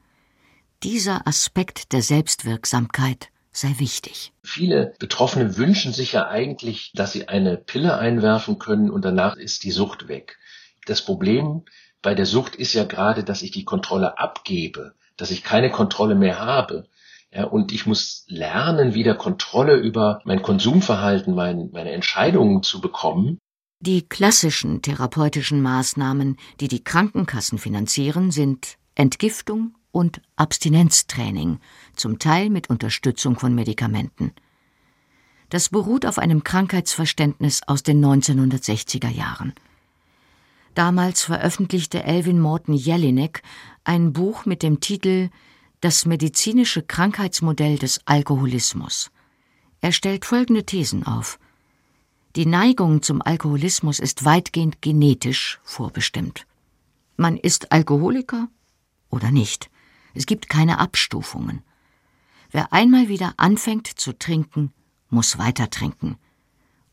Dieser 0.83 1.27
Aspekt 1.27 1.93
der 1.93 2.03
Selbstwirksamkeit 2.03 3.29
sei 3.53 3.75
wichtig. 3.79 4.33
Viele 4.43 4.93
Betroffene 4.99 5.57
wünschen 5.57 5.95
sich 5.95 6.13
ja 6.13 6.29
eigentlich, 6.29 6.93
dass 6.95 7.13
sie 7.13 7.29
eine 7.29 7.57
Pille 7.57 7.97
einwerfen 7.97 8.59
können 8.59 8.91
und 8.91 9.03
danach 9.05 9.37
ist 9.37 9.65
die 9.65 9.71
Sucht 9.71 10.09
weg. 10.09 10.37
Das 10.87 11.05
Problem 11.05 11.63
bei 12.03 12.15
der 12.15 12.27
Sucht 12.27 12.57
ist 12.57 12.75
ja 12.75 12.85
gerade, 12.85 13.25
dass 13.25 13.43
ich 13.43 13.51
die 13.51 13.65
Kontrolle 13.65 14.19
abgebe, 14.19 14.95
dass 15.17 15.31
ich 15.31 15.43
keine 15.43 15.71
Kontrolle 15.71 16.15
mehr 16.15 16.39
habe. 16.39 16.89
Ja, 17.33 17.45
und 17.45 17.73
ich 17.73 17.87
muss 17.87 18.25
lernen, 18.29 18.95
wieder 18.95 19.15
Kontrolle 19.15 19.77
über 19.77 20.21
mein 20.25 20.43
Konsumverhalten, 20.43 21.35
mein, 21.35 21.71
meine 21.73 21.93
Entscheidungen 21.93 22.63
zu 22.63 22.81
bekommen. 22.81 23.39
Die 23.81 24.03
klassischen 24.03 24.83
therapeutischen 24.83 25.61
Maßnahmen, 25.61 26.37
die 26.61 26.69
die 26.69 26.85
Krankenkassen 26.85 27.59
finanzieren, 27.59 28.31
sind 28.31 28.77
Entgiftung, 28.95 29.75
und 29.95 30.21
Abstinenztraining, 30.35 31.61
zum 31.95 32.19
Teil 32.19 32.51
mit 32.51 32.69
Unterstützung 32.69 33.39
von 33.39 33.55
Medikamenten. 33.55 34.33
Das 35.51 35.69
beruht 35.69 36.05
auf 36.05 36.19
einem 36.19 36.43
Krankheitsverständnis 36.43 37.61
aus 37.67 37.85
den 37.85 38.05
1960er 38.05 39.09
Jahren. 39.09 39.55
Damals 40.75 41.23
veröffentlichte 41.23 42.03
Elvin 42.03 42.41
Morton 42.41 42.75
Jelinek 42.75 43.43
ein 43.85 44.13
Buch 44.13 44.45
mit 44.45 44.63
dem 44.63 44.81
Titel 44.81 45.31
Das 45.81 46.05
medizinische 46.05 46.83
Krankheitsmodell 46.83 47.79
des 47.79 48.01
Alkoholismus. 48.07 49.13
Er 49.81 49.93
stellt 49.93 50.25
folgende 50.25 50.65
Thesen 50.65 51.07
auf. 51.07 51.39
Die 52.35 52.47
Neigung 52.47 53.03
zum 53.03 53.23
Alkoholismus 53.23 54.01
ist 54.01 54.25
weitgehend 54.25 54.83
genetisch 54.83 55.61
vorbestimmt. 55.63 56.47
Man 57.17 57.37
ist 57.37 57.71
Alkoholiker 57.71 58.49
oder 59.11 59.31
nicht. 59.31 59.71
Es 60.15 60.27
gibt 60.27 60.49
keine 60.49 60.79
Abstufungen. 60.79 61.63
Wer 62.51 62.73
einmal 62.73 63.09
wieder 63.09 63.35
anfängt 63.37 63.87
zu 63.87 64.13
trinken, 64.19 64.73
muss 65.09 65.39
weiter 65.39 65.71
trinken. 65.71 66.17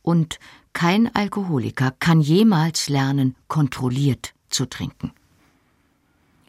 Und 0.03 0.37
kein 0.73 1.13
Alkoholiker 1.15 1.93
kann 1.99 2.21
jemals 2.21 2.89
lernen, 2.89 3.35
kontrolliert 3.47 4.33
zu 4.49 4.65
trinken. 4.65 5.11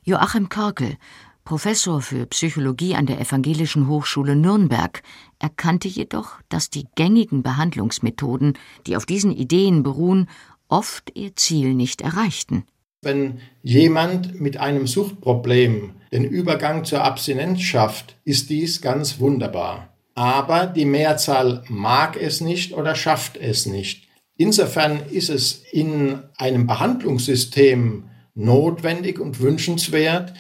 Joachim 0.05 0.49
Körkel, 0.49 0.97
Professor 1.45 2.01
für 2.01 2.27
Psychologie 2.27 2.95
an 2.95 3.07
der 3.07 3.21
Evangelischen 3.21 3.89
Hochschule 3.89 4.37
Nürnberg, 4.37 5.03
erkannte 5.39 5.89
jedoch, 5.89 6.41
dass 6.49 6.71
die 6.71 6.87
gängigen 6.95 7.43
Behandlungsmethoden, 7.43 8.59
die 8.87 8.97
auf 8.97 9.07
diesen 9.07 9.33
Ideen 9.33 9.83
beruhen, 9.83 10.29
oft 10.69 11.11
ihr 11.15 11.35
Ziel 11.37 11.75
nicht 11.75 12.01
erreichten. 12.01 12.65
Wenn 13.03 13.41
jemand 13.63 14.41
mit 14.41 14.57
einem 14.59 14.87
Suchtproblem 14.87 15.95
den 16.13 16.25
Übergang 16.25 16.85
zur 16.85 17.03
Abstinenz 17.03 17.61
schafft, 17.63 18.17
ist 18.25 18.49
dies 18.49 18.81
ganz 18.81 19.19
wunderbar. 19.19 19.89
Aber 20.15 20.67
die 20.67 20.85
Mehrzahl 20.85 21.65
mag 21.69 22.17
es 22.17 22.41
nicht 22.41 22.73
oder 22.73 22.95
schafft 22.95 23.37
es 23.37 23.67
nicht. 23.67 24.09
Insofern 24.43 25.07
ist 25.09 25.31
es 25.31 25.63
in 25.71 26.21
einem 26.37 26.67
Behandlungssystem 26.67 28.11
notwendig 28.35 29.21
und 29.21 29.39
wünschenswert, 29.39 30.35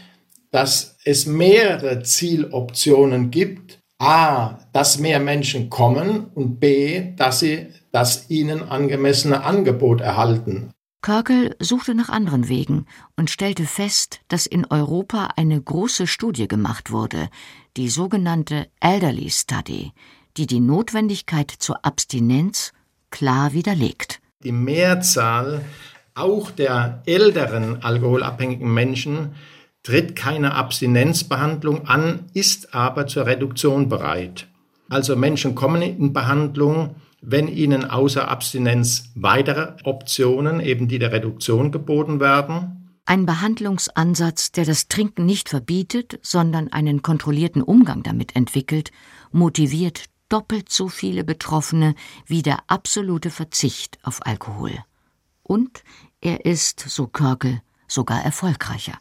dass 0.51 0.97
es 1.05 1.27
mehrere 1.27 2.03
Zieloptionen 2.03 3.31
gibt. 3.31 3.79
A, 3.99 4.59
dass 4.73 4.99
mehr 4.99 5.21
Menschen 5.21 5.71
kommen 5.71 6.25
und 6.35 6.59
B, 6.59 7.15
dass 7.15 7.39
sie 7.39 7.69
das 7.93 8.29
ihnen 8.29 8.65
angemessene 8.65 9.45
Angebot 9.45 10.01
erhalten. 10.01 10.73
Körkel 11.01 11.55
suchte 11.61 11.95
nach 11.95 12.09
anderen 12.09 12.49
Wegen 12.49 12.87
und 13.17 13.31
stellte 13.31 13.67
fest, 13.67 14.21
dass 14.27 14.47
in 14.47 14.67
Europa 14.67 15.29
eine 15.37 15.63
große 15.63 16.09
Studie 16.09 16.49
gemacht 16.49 16.91
wurde, 16.91 17.29
die 17.77 17.89
sogenannte 17.89 18.67
Elderly 18.81 19.31
Study, 19.31 19.93
die 20.37 20.49
die 20.49 20.61
Notwendigkeit 20.61 21.53
zur 21.57 21.85
Abstinenz 21.85 22.73
klar 23.13 23.53
widerlegt. 23.53 24.21
Die 24.43 24.51
Mehrzahl 24.51 25.61
auch 26.15 26.51
der 26.51 27.03
älteren 27.07 27.83
alkoholabhängigen 27.83 28.73
Menschen 28.73 29.35
tritt 29.83 30.15
keine 30.15 30.55
Abstinenzbehandlung 30.55 31.87
an, 31.87 32.27
ist 32.35 32.75
aber 32.75 33.07
zur 33.07 33.27
Reduktion 33.27 33.89
bereit. 33.89 34.47
Also 34.89 35.17
Menschen 35.17 35.55
kommen 35.55 35.81
in 35.81 36.13
Behandlung, 36.13 36.97
wenn 37.23 37.49
ihnen 37.49 37.89
außer 37.89 38.29
Abstinenz 38.29 39.11
weitere 39.15 39.75
Optionen, 39.85 40.61
eben 40.61 40.89
die 40.89 40.99
der 40.99 41.13
Reduktion 41.13 41.73
geboten 41.73 42.21
werden. 42.21 42.99
Ein 43.05 43.27
Behandlungsansatz, 43.27 44.53
der 44.53 44.65
das 44.65 44.89
Trinken 44.89 45.25
nicht 45.25 45.49
verbietet, 45.49 46.19
sondern 46.23 46.73
einen 46.73 47.03
kontrollierten 47.03 47.63
Umgang 47.63 48.03
damit 48.03 48.37
entwickelt, 48.37 48.91
motiviert 49.33 50.05
doppelt 50.33 50.71
so 50.71 50.89
viele 50.89 51.25
Betroffene 51.25 51.95
wie 52.27 52.43
der 52.43 52.61
absolute 52.67 53.31
Verzicht 53.31 53.99
auf 54.03 54.25
Alkohol. 54.27 54.73
Und 55.43 55.85
er 56.23 56.47
ist, 56.47 56.81
so 56.81 57.07
Körkel, 57.07 57.61
sogar 57.87 58.25
erfolgreicher. 58.25 58.99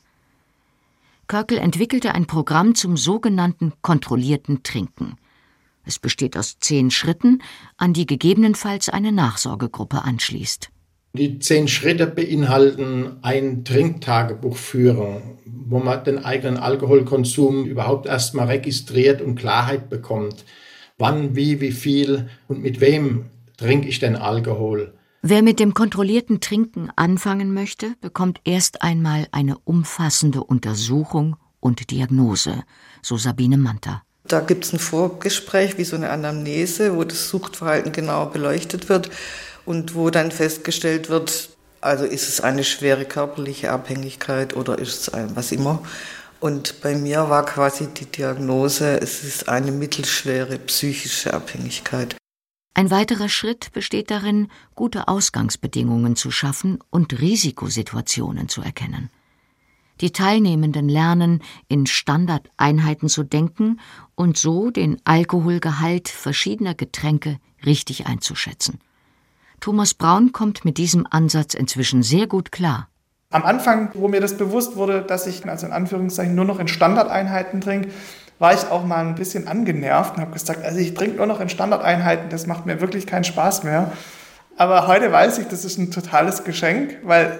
Körkel 1.27 1.57
entwickelte 1.59 2.13
ein 2.13 2.27
Programm 2.27 2.75
zum 2.75 2.97
sogenannten 2.97 3.71
kontrollierten 3.81 4.63
Trinken. 4.63 5.15
Es 5.85 5.97
besteht 5.97 6.35
aus 6.35 6.59
zehn 6.59 6.91
Schritten, 6.91 7.41
an 7.77 7.93
die 7.93 8.05
gegebenenfalls 8.05 8.89
eine 8.89 9.13
Nachsorgegruppe 9.13 10.03
anschließt. 10.03 10.69
Die 11.13 11.39
zehn 11.39 11.69
Schritte 11.69 12.07
beinhalten 12.07 13.19
ein 13.21 13.63
Trinktagebuch 13.63 14.57
führen, 14.57 15.21
wo 15.45 15.79
man 15.79 16.03
den 16.03 16.23
eigenen 16.25 16.57
Alkoholkonsum 16.57 17.65
überhaupt 17.65 18.05
erstmal 18.05 18.47
registriert 18.47 19.21
und 19.21 19.35
Klarheit 19.35 19.89
bekommt 19.89 20.43
wann, 21.01 21.35
wie, 21.35 21.59
wie 21.59 21.71
viel 21.71 22.29
und 22.47 22.61
mit 22.61 22.79
wem 22.79 23.25
trinke 23.57 23.87
ich 23.87 23.99
denn 23.99 24.15
Alkohol. 24.15 24.93
Wer 25.23 25.43
mit 25.43 25.59
dem 25.59 25.73
kontrollierten 25.73 26.39
Trinken 26.39 26.89
anfangen 26.95 27.53
möchte, 27.53 27.93
bekommt 28.01 28.39
erst 28.43 28.81
einmal 28.81 29.27
eine 29.31 29.57
umfassende 29.59 30.43
Untersuchung 30.43 31.35
und 31.59 31.91
Diagnose, 31.91 32.63
so 33.03 33.17
Sabine 33.17 33.57
Manta. 33.57 34.01
Da 34.23 34.39
gibt 34.39 34.65
es 34.65 34.73
ein 34.73 34.79
Vorgespräch, 34.79 35.77
wie 35.77 35.83
so 35.83 35.95
eine 35.95 36.09
Anamnese, 36.09 36.95
wo 36.95 37.03
das 37.03 37.29
Suchtverhalten 37.29 37.91
genau 37.91 38.25
beleuchtet 38.27 38.89
wird 38.89 39.11
und 39.65 39.93
wo 39.93 40.09
dann 40.09 40.31
festgestellt 40.31 41.09
wird, 41.09 41.49
also 41.81 42.05
ist 42.05 42.27
es 42.27 42.41
eine 42.41 42.63
schwere 42.63 43.05
körperliche 43.05 43.71
Abhängigkeit 43.71 44.55
oder 44.55 44.79
ist 44.79 45.01
es 45.01 45.09
ein 45.09 45.35
was 45.35 45.51
immer. 45.51 45.83
Und 46.41 46.81
bei 46.81 46.95
mir 46.95 47.29
war 47.29 47.45
quasi 47.45 47.87
die 47.93 48.07
Diagnose, 48.07 48.99
es 48.99 49.23
ist 49.23 49.47
eine 49.47 49.71
mittelschwere 49.71 50.57
psychische 50.57 51.35
Abhängigkeit. 51.35 52.15
Ein 52.73 52.89
weiterer 52.89 53.29
Schritt 53.29 53.71
besteht 53.73 54.09
darin, 54.09 54.47
gute 54.73 55.07
Ausgangsbedingungen 55.07 56.15
zu 56.15 56.31
schaffen 56.31 56.79
und 56.89 57.21
Risikosituationen 57.21 58.49
zu 58.49 58.63
erkennen. 58.63 59.11
Die 60.01 60.11
Teilnehmenden 60.11 60.89
lernen, 60.89 61.43
in 61.67 61.85
Standardeinheiten 61.85 63.07
zu 63.07 63.21
denken 63.21 63.79
und 64.15 64.35
so 64.35 64.71
den 64.71 64.99
Alkoholgehalt 65.03 66.09
verschiedener 66.09 66.73
Getränke 66.73 67.37
richtig 67.63 68.07
einzuschätzen. 68.07 68.79
Thomas 69.59 69.93
Braun 69.93 70.31
kommt 70.31 70.65
mit 70.65 70.79
diesem 70.79 71.05
Ansatz 71.07 71.53
inzwischen 71.53 72.01
sehr 72.01 72.25
gut 72.25 72.51
klar. 72.51 72.90
Am 73.31 73.43
Anfang, 73.43 73.91
wo 73.93 74.09
mir 74.09 74.19
das 74.19 74.37
bewusst 74.37 74.75
wurde, 74.75 75.01
dass 75.01 75.25
ich 75.25 75.47
also 75.47 75.65
in 75.65 75.71
Anführungszeichen 75.71 76.35
nur 76.35 76.43
noch 76.43 76.59
in 76.59 76.67
Standardeinheiten 76.67 77.61
trinke, 77.61 77.89
war 78.39 78.53
ich 78.53 78.65
auch 78.69 78.85
mal 78.85 79.05
ein 79.05 79.15
bisschen 79.15 79.47
angenervt 79.47 80.15
und 80.15 80.21
habe 80.21 80.33
gesagt, 80.33 80.65
also 80.65 80.79
ich 80.79 80.93
trinke 80.95 81.17
nur 81.17 81.27
noch 81.27 81.39
in 81.39 81.47
Standardeinheiten, 81.47 82.29
das 82.29 82.45
macht 82.45 82.65
mir 82.65 82.81
wirklich 82.81 83.07
keinen 83.07 83.23
Spaß 83.23 83.63
mehr. 83.63 83.93
Aber 84.57 84.87
heute 84.87 85.11
weiß 85.11 85.37
ich, 85.37 85.47
das 85.47 85.63
ist 85.63 85.77
ein 85.77 85.91
totales 85.91 86.43
Geschenk, 86.43 86.97
weil 87.03 87.39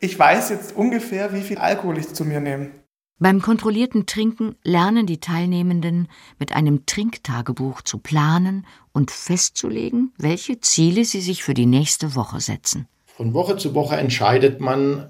ich 0.00 0.18
weiß 0.18 0.48
jetzt 0.48 0.74
ungefähr, 0.74 1.34
wie 1.34 1.42
viel 1.42 1.58
Alkohol 1.58 1.98
ich 1.98 2.14
zu 2.14 2.24
mir 2.24 2.40
nehme. 2.40 2.70
Beim 3.18 3.42
kontrollierten 3.42 4.06
Trinken 4.06 4.56
lernen 4.62 5.06
die 5.06 5.20
Teilnehmenden 5.20 6.08
mit 6.38 6.54
einem 6.54 6.86
Trinktagebuch 6.86 7.82
zu 7.82 7.98
planen 7.98 8.66
und 8.92 9.10
festzulegen, 9.10 10.12
welche 10.18 10.60
Ziele 10.60 11.04
sie 11.04 11.20
sich 11.20 11.42
für 11.42 11.54
die 11.54 11.66
nächste 11.66 12.14
Woche 12.14 12.40
setzen. 12.40 12.88
Von 13.16 13.32
Woche 13.32 13.56
zu 13.56 13.74
Woche 13.74 13.96
entscheidet 13.96 14.60
man, 14.60 15.08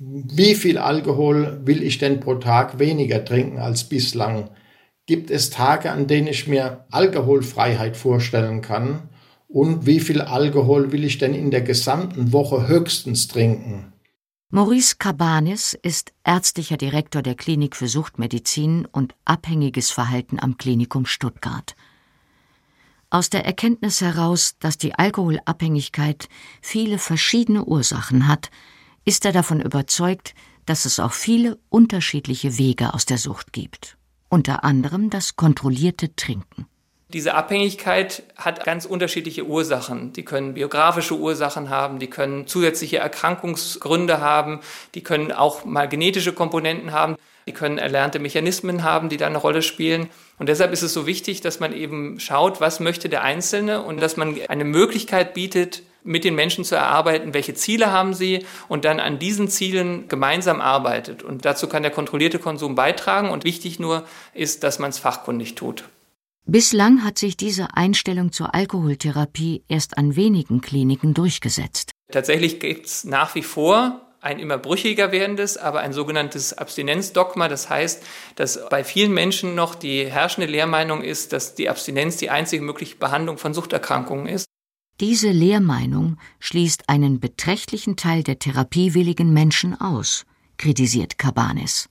wie 0.00 0.54
viel 0.54 0.78
Alkohol 0.78 1.60
will 1.66 1.82
ich 1.82 1.98
denn 1.98 2.18
pro 2.18 2.36
Tag 2.36 2.78
weniger 2.78 3.26
trinken 3.26 3.58
als 3.58 3.84
bislang? 3.84 4.48
Gibt 5.04 5.30
es 5.30 5.50
Tage, 5.50 5.90
an 5.90 6.06
denen 6.06 6.28
ich 6.28 6.48
mir 6.48 6.86
Alkoholfreiheit 6.90 7.98
vorstellen 7.98 8.62
kann? 8.62 9.10
Und 9.48 9.84
wie 9.84 10.00
viel 10.00 10.22
Alkohol 10.22 10.92
will 10.92 11.04
ich 11.04 11.18
denn 11.18 11.34
in 11.34 11.50
der 11.50 11.60
gesamten 11.60 12.32
Woche 12.32 12.68
höchstens 12.68 13.28
trinken? 13.28 13.92
Maurice 14.48 14.96
Cabanis 14.98 15.78
ist 15.82 16.12
ärztlicher 16.24 16.78
Direktor 16.78 17.20
der 17.20 17.34
Klinik 17.34 17.76
für 17.76 17.88
Suchtmedizin 17.88 18.86
und 18.90 19.14
abhängiges 19.26 19.90
Verhalten 19.90 20.40
am 20.40 20.56
Klinikum 20.56 21.04
Stuttgart. 21.04 21.74
Aus 23.12 23.28
der 23.28 23.44
Erkenntnis 23.44 24.00
heraus, 24.00 24.56
dass 24.58 24.78
die 24.78 24.94
Alkoholabhängigkeit 24.94 26.30
viele 26.62 26.96
verschiedene 26.96 27.62
Ursachen 27.62 28.26
hat, 28.26 28.50
ist 29.04 29.26
er 29.26 29.32
davon 29.32 29.60
überzeugt, 29.60 30.34
dass 30.64 30.86
es 30.86 30.98
auch 30.98 31.12
viele 31.12 31.58
unterschiedliche 31.68 32.56
Wege 32.56 32.94
aus 32.94 33.04
der 33.04 33.18
Sucht 33.18 33.52
gibt, 33.52 33.98
unter 34.30 34.64
anderem 34.64 35.10
das 35.10 35.36
kontrollierte 35.36 36.16
Trinken. 36.16 36.64
Diese 37.12 37.34
Abhängigkeit 37.34 38.22
hat 38.36 38.64
ganz 38.64 38.86
unterschiedliche 38.86 39.46
Ursachen. 39.46 40.14
Die 40.14 40.24
können 40.24 40.54
biografische 40.54 41.18
Ursachen 41.18 41.68
haben, 41.68 41.98
die 41.98 42.08
können 42.08 42.46
zusätzliche 42.46 42.96
Erkrankungsgründe 42.96 44.22
haben, 44.22 44.60
die 44.94 45.02
können 45.02 45.32
auch 45.32 45.66
mal 45.66 45.86
genetische 45.86 46.32
Komponenten 46.32 46.92
haben. 46.92 47.16
Die 47.46 47.52
können 47.52 47.78
erlernte 47.78 48.18
Mechanismen 48.18 48.82
haben, 48.82 49.08
die 49.08 49.16
da 49.16 49.26
eine 49.26 49.38
Rolle 49.38 49.62
spielen. 49.62 50.08
Und 50.38 50.48
deshalb 50.48 50.72
ist 50.72 50.82
es 50.82 50.92
so 50.92 51.06
wichtig, 51.06 51.40
dass 51.40 51.60
man 51.60 51.72
eben 51.72 52.20
schaut, 52.20 52.60
was 52.60 52.80
möchte 52.80 53.08
der 53.08 53.22
Einzelne 53.22 53.82
und 53.82 54.00
dass 54.00 54.16
man 54.16 54.36
eine 54.48 54.64
Möglichkeit 54.64 55.34
bietet, 55.34 55.82
mit 56.04 56.24
den 56.24 56.34
Menschen 56.34 56.64
zu 56.64 56.74
erarbeiten, 56.74 57.34
welche 57.34 57.54
Ziele 57.54 57.92
haben 57.92 58.14
sie 58.14 58.44
und 58.68 58.84
dann 58.84 59.00
an 59.00 59.18
diesen 59.18 59.48
Zielen 59.48 60.08
gemeinsam 60.08 60.60
arbeitet. 60.60 61.22
Und 61.22 61.44
dazu 61.44 61.68
kann 61.68 61.82
der 61.82 61.92
kontrollierte 61.92 62.38
Konsum 62.38 62.74
beitragen. 62.74 63.30
Und 63.30 63.44
wichtig 63.44 63.78
nur 63.78 64.04
ist, 64.34 64.64
dass 64.64 64.78
man 64.78 64.90
es 64.90 64.98
fachkundig 64.98 65.54
tut. 65.54 65.84
Bislang 66.44 67.04
hat 67.04 67.18
sich 67.18 67.36
diese 67.36 67.76
Einstellung 67.76 68.32
zur 68.32 68.52
Alkoholtherapie 68.52 69.62
erst 69.68 69.96
an 69.96 70.16
wenigen 70.16 70.60
Kliniken 70.60 71.14
durchgesetzt. 71.14 71.92
Tatsächlich 72.10 72.58
gibt 72.58 72.86
es 72.86 73.04
nach 73.04 73.36
wie 73.36 73.42
vor 73.42 74.01
ein 74.22 74.38
immer 74.38 74.56
brüchiger 74.56 75.12
werdendes, 75.12 75.56
aber 75.56 75.80
ein 75.80 75.92
sogenanntes 75.92 76.56
Abstinenzdogma. 76.56 77.48
Das 77.48 77.68
heißt, 77.68 78.02
dass 78.36 78.68
bei 78.70 78.84
vielen 78.84 79.12
Menschen 79.12 79.54
noch 79.54 79.74
die 79.74 80.06
herrschende 80.06 80.50
Lehrmeinung 80.50 81.02
ist, 81.02 81.32
dass 81.32 81.56
die 81.56 81.68
Abstinenz 81.68 82.16
die 82.16 82.30
einzige 82.30 82.62
mögliche 82.62 82.96
Behandlung 82.96 83.36
von 83.36 83.52
Suchterkrankungen 83.52 84.28
ist. 84.28 84.46
Diese 85.00 85.30
Lehrmeinung 85.30 86.18
schließt 86.38 86.88
einen 86.88 87.18
beträchtlichen 87.18 87.96
Teil 87.96 88.22
der 88.22 88.38
therapiewilligen 88.38 89.32
Menschen 89.32 89.78
aus, 89.80 90.24
kritisiert 90.56 91.18
Cabanes. 91.18 91.88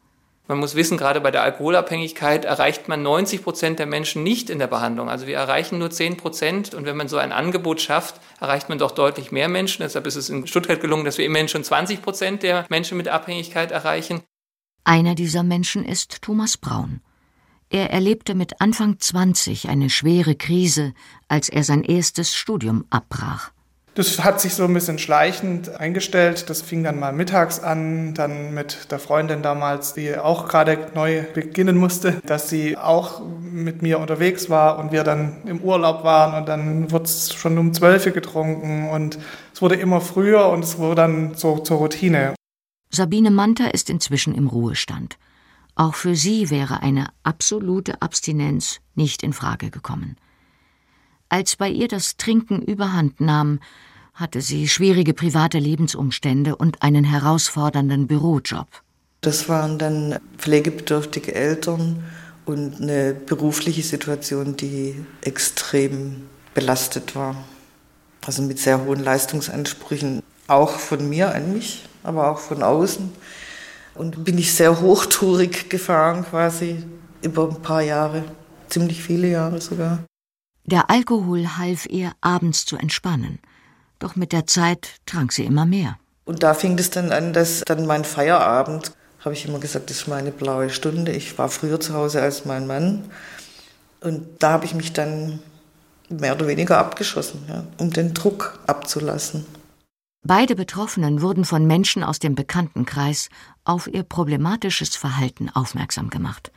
Man 0.51 0.59
muss 0.59 0.75
wissen, 0.75 0.97
gerade 0.97 1.21
bei 1.21 1.31
der 1.31 1.43
Alkoholabhängigkeit 1.43 2.43
erreicht 2.43 2.89
man 2.89 3.01
90 3.01 3.41
Prozent 3.41 3.79
der 3.79 3.85
Menschen 3.85 4.21
nicht 4.21 4.49
in 4.49 4.59
der 4.59 4.67
Behandlung. 4.67 5.07
Also 5.07 5.25
wir 5.25 5.37
erreichen 5.37 5.79
nur 5.79 5.89
10 5.89 6.17
Prozent. 6.17 6.73
Und 6.73 6.85
wenn 6.85 6.97
man 6.97 7.07
so 7.07 7.15
ein 7.15 7.31
Angebot 7.31 7.79
schafft, 7.79 8.19
erreicht 8.41 8.67
man 8.67 8.77
doch 8.77 8.91
deutlich 8.91 9.31
mehr 9.31 9.47
Menschen. 9.47 9.83
Deshalb 9.83 10.05
ist 10.07 10.17
es 10.17 10.29
in 10.29 10.45
Stuttgart 10.47 10.81
gelungen, 10.81 11.05
dass 11.05 11.17
wir 11.17 11.25
immerhin 11.25 11.47
schon 11.47 11.63
20 11.63 12.01
Prozent 12.01 12.43
der 12.43 12.65
Menschen 12.67 12.97
mit 12.97 13.07
Abhängigkeit 13.07 13.71
erreichen. 13.71 14.23
Einer 14.83 15.15
dieser 15.15 15.43
Menschen 15.43 15.85
ist 15.85 16.21
Thomas 16.21 16.57
Braun. 16.57 16.99
Er 17.69 17.91
erlebte 17.91 18.35
mit 18.35 18.59
Anfang 18.59 18.99
20 18.99 19.69
eine 19.69 19.89
schwere 19.89 20.35
Krise, 20.35 20.93
als 21.29 21.47
er 21.47 21.63
sein 21.63 21.85
erstes 21.85 22.35
Studium 22.35 22.83
abbrach. 22.89 23.51
Das 23.93 24.23
hat 24.23 24.39
sich 24.39 24.54
so 24.54 24.63
ein 24.63 24.73
bisschen 24.73 24.99
schleichend 24.99 25.77
eingestellt. 25.80 26.49
Das 26.49 26.62
fing 26.62 26.82
dann 26.84 26.97
mal 26.97 27.12
mittags 27.12 27.60
an, 27.60 28.13
dann 28.13 28.54
mit 28.54 28.89
der 28.89 28.99
Freundin 28.99 29.41
damals, 29.41 29.93
die 29.93 30.17
auch 30.17 30.47
gerade 30.47 30.77
neu 30.95 31.23
beginnen 31.34 31.75
musste, 31.75 32.21
dass 32.25 32.47
sie 32.47 32.77
auch 32.77 33.21
mit 33.41 33.82
mir 33.82 33.99
unterwegs 33.99 34.49
war 34.49 34.80
und 34.80 34.93
wir 34.93 35.04
dann 35.04 35.41
im 35.45 35.60
Urlaub 35.60 36.06
waren 36.06 36.39
und 36.39 36.47
dann 36.47 36.89
wurde 36.89 37.04
es 37.04 37.34
schon 37.34 37.58
um 37.58 37.73
zwölf 37.73 38.06
getrunken 38.13 38.89
und 38.89 39.19
es 39.54 39.62
wurde 39.62 39.75
immer 39.75 39.99
früher 39.99 40.47
und 40.47 40.63
es 40.63 40.77
wurde 40.77 40.95
dann 40.95 41.36
so 41.36 41.58
zur 41.58 41.80
Routine. 41.80 42.34
Sabine 42.93 43.30
Manter 43.30 43.73
ist 43.73 43.89
inzwischen 43.89 44.34
im 44.34 44.47
Ruhestand. 44.47 45.17
Auch 45.75 45.95
für 45.95 46.15
sie 46.15 46.49
wäre 46.49 46.82
eine 46.82 47.08
absolute 47.23 48.01
Abstinenz 48.01 48.80
nicht 48.95 49.21
in 49.21 49.34
Frage 49.34 49.69
gekommen. 49.69 50.15
Als 51.32 51.56
bei 51.56 51.70
ihr 51.70 51.88
das 51.88 52.17
Trinken 52.17 52.62
überhand 52.62 53.22
nahm, 53.22 53.62
hatte 54.13 54.41
sie 54.41 54.67
schwierige 54.67 55.13
private 55.13 55.60
Lebensumstände 55.60 56.58
und 56.58 56.82
einen 56.82 57.06
herausfordernden 57.06 58.06
Bürojob. 58.06 58.67
Das 59.22 59.48
waren 59.48 59.80
dann 59.80 60.20
pflegebedürftige 60.38 61.34
Eltern 61.34 62.04
und 62.46 62.82
eine 62.82 63.13
berufliche 63.13 63.82
Situation, 63.82 64.58
die 64.58 65.06
extrem 65.22 66.24
belastet 66.54 67.15
war. 67.15 67.36
Also 68.26 68.41
mit 68.41 68.60
sehr 68.60 68.84
hohen 68.84 69.02
Leistungsansprüchen, 69.02 70.24
auch 70.48 70.72
von 70.72 71.08
mir 71.08 71.34
an 71.34 71.54
mich, 71.54 71.86
aber 72.04 72.30
auch 72.30 72.39
von 72.39 72.62
außen. 72.62 73.10
Und 73.96 74.26
bin 74.26 74.38
ich 74.38 74.54
sehr 74.54 74.82
hochtourig 74.82 75.70
gefahren 75.70 76.26
quasi 76.26 76.84
über 77.22 77.48
ein 77.48 77.62
paar 77.62 77.82
Jahre, 77.82 78.26
ziemlich 78.67 79.02
viele 79.02 79.30
Jahre 79.30 79.62
sogar. 79.62 80.00
Der 80.63 80.89
Alkohol 80.89 81.58
half 81.58 81.86
ihr, 81.88 82.12
abends 82.21 82.65
zu 82.65 82.78
entspannen. 82.78 83.39
Doch 84.00 84.15
mit 84.15 84.32
der 84.32 84.47
Zeit 84.47 84.95
trank 85.06 85.32
sie 85.32 85.45
immer 85.45 85.65
mehr. 85.65 85.97
Und 86.26 86.43
da 86.43 86.54
fing 86.54 86.78
es 86.78 86.89
dann 86.89 87.12
an, 87.12 87.34
dass 87.34 87.62
dann 87.65 87.86
mein 87.86 88.06
Feierabend, 88.06 88.93
habe 89.19 89.36
ich 89.36 89.45
immer 89.45 89.60
gesagt, 89.60 89.89
das 89.89 89.97
ist 89.97 90.08
meine 90.08 90.32
blaue 90.32 90.69
Stunde. 90.69 91.12
Ich 91.12 91.38
war 91.38 91.50
früher 91.50 91.80
zu 91.80 91.93
Hause 91.93 92.21
als 92.21 92.45
mein 92.45 92.67
Mann. 92.67 93.12
Und 94.02 94.26
da 94.39 94.52
habe 94.52 94.65
ich 94.65 94.74
mich 94.74 94.93
dann 94.93 95.39
mehr 96.10 96.34
oder 96.36 96.47
weniger 96.47 96.78
abgeschossen, 96.78 97.43
ja, 97.47 97.65
um 97.78 97.91
den 97.91 98.13
Druck 98.13 98.60
abzulassen. 98.67 99.45
Beide 100.24 100.56
Betroffenen 100.56 101.21
wurden 101.21 101.45
von 101.45 101.65
Menschen 101.65 102.04
aus 102.04 102.19
dem 102.19 102.36
Bekanntenkreis 102.36 103.30
auf 103.63 103.88
ihr 103.88 104.04
problematisches 104.04 104.95
Verhalten 104.95 105.50
aufmerksam 105.50 106.10
gemacht. 106.10 106.52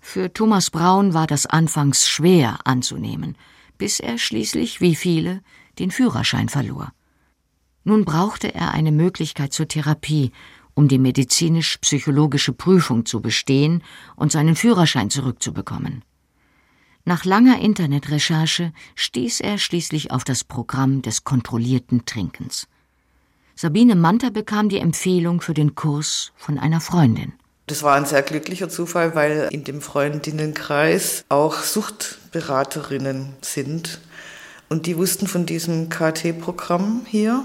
Für 0.00 0.32
Thomas 0.32 0.70
Braun 0.70 1.14
war 1.14 1.26
das 1.26 1.46
anfangs 1.46 2.08
schwer 2.08 2.58
anzunehmen, 2.64 3.36
bis 3.78 4.00
er 4.00 4.18
schließlich, 4.18 4.80
wie 4.80 4.94
viele, 4.94 5.42
den 5.78 5.90
Führerschein 5.90 6.48
verlor. 6.48 6.92
Nun 7.84 8.04
brauchte 8.04 8.54
er 8.54 8.72
eine 8.72 8.92
Möglichkeit 8.92 9.52
zur 9.52 9.68
Therapie, 9.68 10.32
um 10.74 10.88
die 10.88 10.98
medizinisch-psychologische 10.98 12.52
Prüfung 12.52 13.04
zu 13.04 13.20
bestehen 13.20 13.82
und 14.16 14.32
seinen 14.32 14.56
Führerschein 14.56 15.10
zurückzubekommen. 15.10 16.04
Nach 17.04 17.24
langer 17.24 17.58
Internetrecherche 17.60 18.72
stieß 18.94 19.40
er 19.40 19.58
schließlich 19.58 20.10
auf 20.10 20.24
das 20.24 20.44
Programm 20.44 21.02
des 21.02 21.24
kontrollierten 21.24 22.04
Trinkens. 22.04 22.68
Sabine 23.54 23.96
Manter 23.96 24.30
bekam 24.30 24.68
die 24.68 24.78
Empfehlung 24.78 25.40
für 25.40 25.54
den 25.54 25.74
Kurs 25.74 26.32
von 26.36 26.58
einer 26.58 26.80
Freundin. 26.80 27.32
Das 27.70 27.84
war 27.84 27.94
ein 27.94 28.04
sehr 28.04 28.22
glücklicher 28.22 28.68
Zufall, 28.68 29.14
weil 29.14 29.46
in 29.52 29.62
dem 29.62 29.80
Freundinnenkreis 29.80 31.24
auch 31.28 31.62
Suchtberaterinnen 31.62 33.34
sind. 33.42 34.00
Und 34.68 34.86
die 34.86 34.96
wussten 34.96 35.28
von 35.28 35.46
diesem 35.46 35.88
KT-Programm 35.88 37.02
hier 37.06 37.44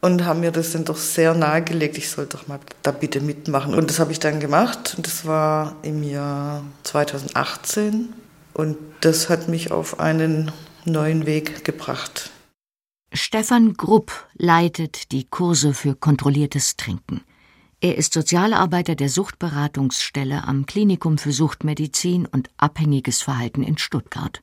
und 0.00 0.24
haben 0.24 0.40
mir 0.40 0.52
das 0.52 0.70
dann 0.70 0.84
doch 0.84 0.96
sehr 0.96 1.34
nahegelegt, 1.34 1.98
ich 1.98 2.08
soll 2.08 2.26
doch 2.26 2.46
mal 2.46 2.60
da 2.84 2.92
bitte 2.92 3.20
mitmachen. 3.20 3.74
Und 3.74 3.90
das 3.90 3.98
habe 3.98 4.12
ich 4.12 4.20
dann 4.20 4.38
gemacht 4.38 4.94
und 4.96 5.08
das 5.08 5.26
war 5.26 5.74
im 5.82 6.04
Jahr 6.04 6.62
2018 6.84 8.12
und 8.54 8.76
das 9.00 9.28
hat 9.28 9.48
mich 9.48 9.72
auf 9.72 9.98
einen 9.98 10.52
neuen 10.84 11.26
Weg 11.26 11.64
gebracht. 11.64 12.30
Stefan 13.12 13.74
Grupp 13.74 14.12
leitet 14.34 15.10
die 15.10 15.24
Kurse 15.24 15.74
für 15.74 15.96
kontrolliertes 15.96 16.76
Trinken. 16.76 17.22
Er 17.84 17.98
ist 17.98 18.14
Sozialarbeiter 18.14 18.94
der 18.94 19.08
Suchtberatungsstelle 19.08 20.44
am 20.46 20.66
Klinikum 20.66 21.18
für 21.18 21.32
Suchtmedizin 21.32 22.26
und 22.26 22.48
abhängiges 22.56 23.22
Verhalten 23.22 23.64
in 23.64 23.76
Stuttgart. 23.76 24.40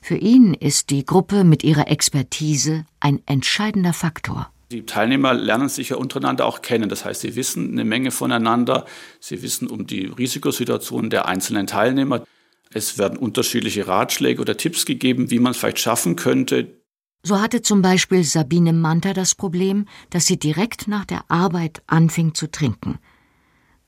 Für 0.00 0.14
ihn 0.14 0.54
ist 0.54 0.90
die 0.90 1.04
Gruppe 1.04 1.42
mit 1.42 1.64
ihrer 1.64 1.88
Expertise 1.90 2.86
ein 3.00 3.20
entscheidender 3.26 3.92
Faktor. 3.92 4.52
Die 4.70 4.86
Teilnehmer 4.86 5.34
lernen 5.34 5.68
sich 5.68 5.88
ja 5.88 5.96
untereinander 5.96 6.46
auch 6.46 6.62
kennen. 6.62 6.88
Das 6.88 7.04
heißt, 7.04 7.22
sie 7.22 7.34
wissen 7.34 7.72
eine 7.72 7.84
Menge 7.84 8.12
voneinander. 8.12 8.86
Sie 9.18 9.42
wissen 9.42 9.66
um 9.66 9.88
die 9.88 10.06
Risikosituationen 10.06 11.10
der 11.10 11.26
einzelnen 11.26 11.66
Teilnehmer. 11.66 12.24
Es 12.72 12.98
werden 12.98 13.18
unterschiedliche 13.18 13.88
Ratschläge 13.88 14.40
oder 14.40 14.56
Tipps 14.56 14.86
gegeben, 14.86 15.32
wie 15.32 15.40
man 15.40 15.50
es 15.50 15.58
vielleicht 15.58 15.80
schaffen 15.80 16.14
könnte, 16.14 16.77
so 17.22 17.40
hatte 17.40 17.62
zum 17.62 17.82
Beispiel 17.82 18.24
Sabine 18.24 18.72
Manter 18.72 19.14
das 19.14 19.34
Problem, 19.34 19.86
dass 20.10 20.26
sie 20.26 20.38
direkt 20.38 20.88
nach 20.88 21.04
der 21.04 21.22
Arbeit 21.28 21.82
anfing 21.86 22.34
zu 22.34 22.50
trinken. 22.50 22.98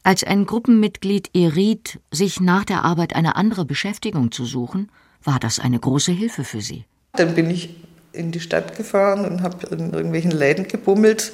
Als 0.03 0.25
ein 0.25 0.47
Gruppenmitglied 0.47 1.31
ihr 1.35 1.55
riet, 1.55 2.01
sich 2.11 2.41
nach 2.41 2.65
der 2.65 2.85
Arbeit 2.85 3.15
eine 3.15 3.37
andere 3.37 3.65
Beschäftigung 3.65 4.33
zu 4.33 4.45
suchen, 4.45 4.91
war 5.23 5.39
das 5.39 5.59
eine 5.59 5.79
große 5.79 6.13
Hilfe 6.13 6.45
für 6.45 6.63
sie. 6.63 6.85
Dann 7.13 7.35
bin 7.35 7.51
ich 7.51 7.77
in 8.13 8.33
die 8.33 8.41
Stadt 8.41 8.77
gefahren 8.77 9.25
und 9.25 9.43
habe 9.43 9.67
in 9.67 9.93
irgendwelchen 9.93 10.31
Läden 10.31 10.67
gebummelt. 10.67 11.33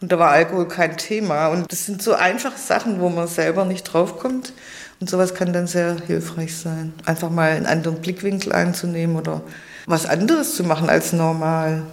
Und 0.00 0.12
da 0.12 0.18
war 0.18 0.30
Alkohol 0.30 0.68
kein 0.68 0.96
Thema. 0.96 1.48
Und 1.48 1.70
das 1.72 1.86
sind 1.86 2.00
so 2.00 2.14
einfache 2.14 2.58
Sachen, 2.58 3.00
wo 3.00 3.08
man 3.08 3.26
selber 3.26 3.64
nicht 3.64 3.82
draufkommt. 3.84 4.52
Und 5.00 5.10
sowas 5.10 5.34
kann 5.34 5.52
dann 5.52 5.66
sehr 5.66 5.96
hilfreich 6.06 6.56
sein. 6.56 6.92
Einfach 7.04 7.30
mal 7.30 7.50
einen 7.50 7.66
anderen 7.66 8.00
Blickwinkel 8.00 8.52
einzunehmen 8.52 9.16
oder 9.16 9.42
was 9.88 10.06
anderes 10.06 10.54
zu 10.54 10.64
machen 10.64 10.88
als 10.88 11.12
normal. 11.12 11.84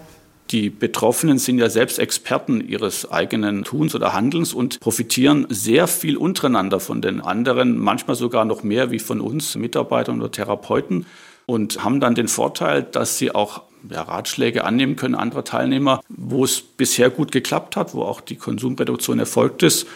Die 0.51 0.69
Betroffenen 0.69 1.39
sind 1.39 1.57
ja 1.57 1.69
selbst 1.69 1.97
Experten 1.97 2.61
ihres 2.61 3.09
eigenen 3.09 3.63
Tuns 3.63 3.95
oder 3.95 4.13
Handelns 4.13 4.53
und 4.53 4.79
profitieren 4.79 5.47
sehr 5.49 5.87
viel 5.87 6.17
untereinander 6.17 6.79
von 6.79 7.01
den 7.01 7.19
anderen, 7.19 7.79
manchmal 7.79 8.15
sogar 8.15 8.45
noch 8.45 8.61
mehr 8.61 8.91
wie 8.91 8.99
von 8.99 9.21
uns 9.21 9.55
Mitarbeitern 9.55 10.19
oder 10.19 10.31
Therapeuten 10.31 11.07
und 11.47 11.83
haben 11.83 11.99
dann 11.99 12.13
den 12.13 12.27
Vorteil, 12.27 12.83
dass 12.83 13.17
sie 13.17 13.33
auch 13.33 13.63
ja, 13.89 14.03
Ratschläge 14.03 14.65
annehmen 14.65 14.95
können 14.95 15.15
anderer 15.15 15.43
Teilnehmer, 15.43 16.01
wo 16.09 16.43
es 16.43 16.61
bisher 16.61 17.09
gut 17.09 17.31
geklappt 17.31 17.75
hat, 17.75 17.95
wo 17.95 18.03
auch 18.03 18.21
die 18.21 18.35
Konsumreduktion 18.35 19.17
erfolgt 19.17 19.63
ist. 19.63 19.87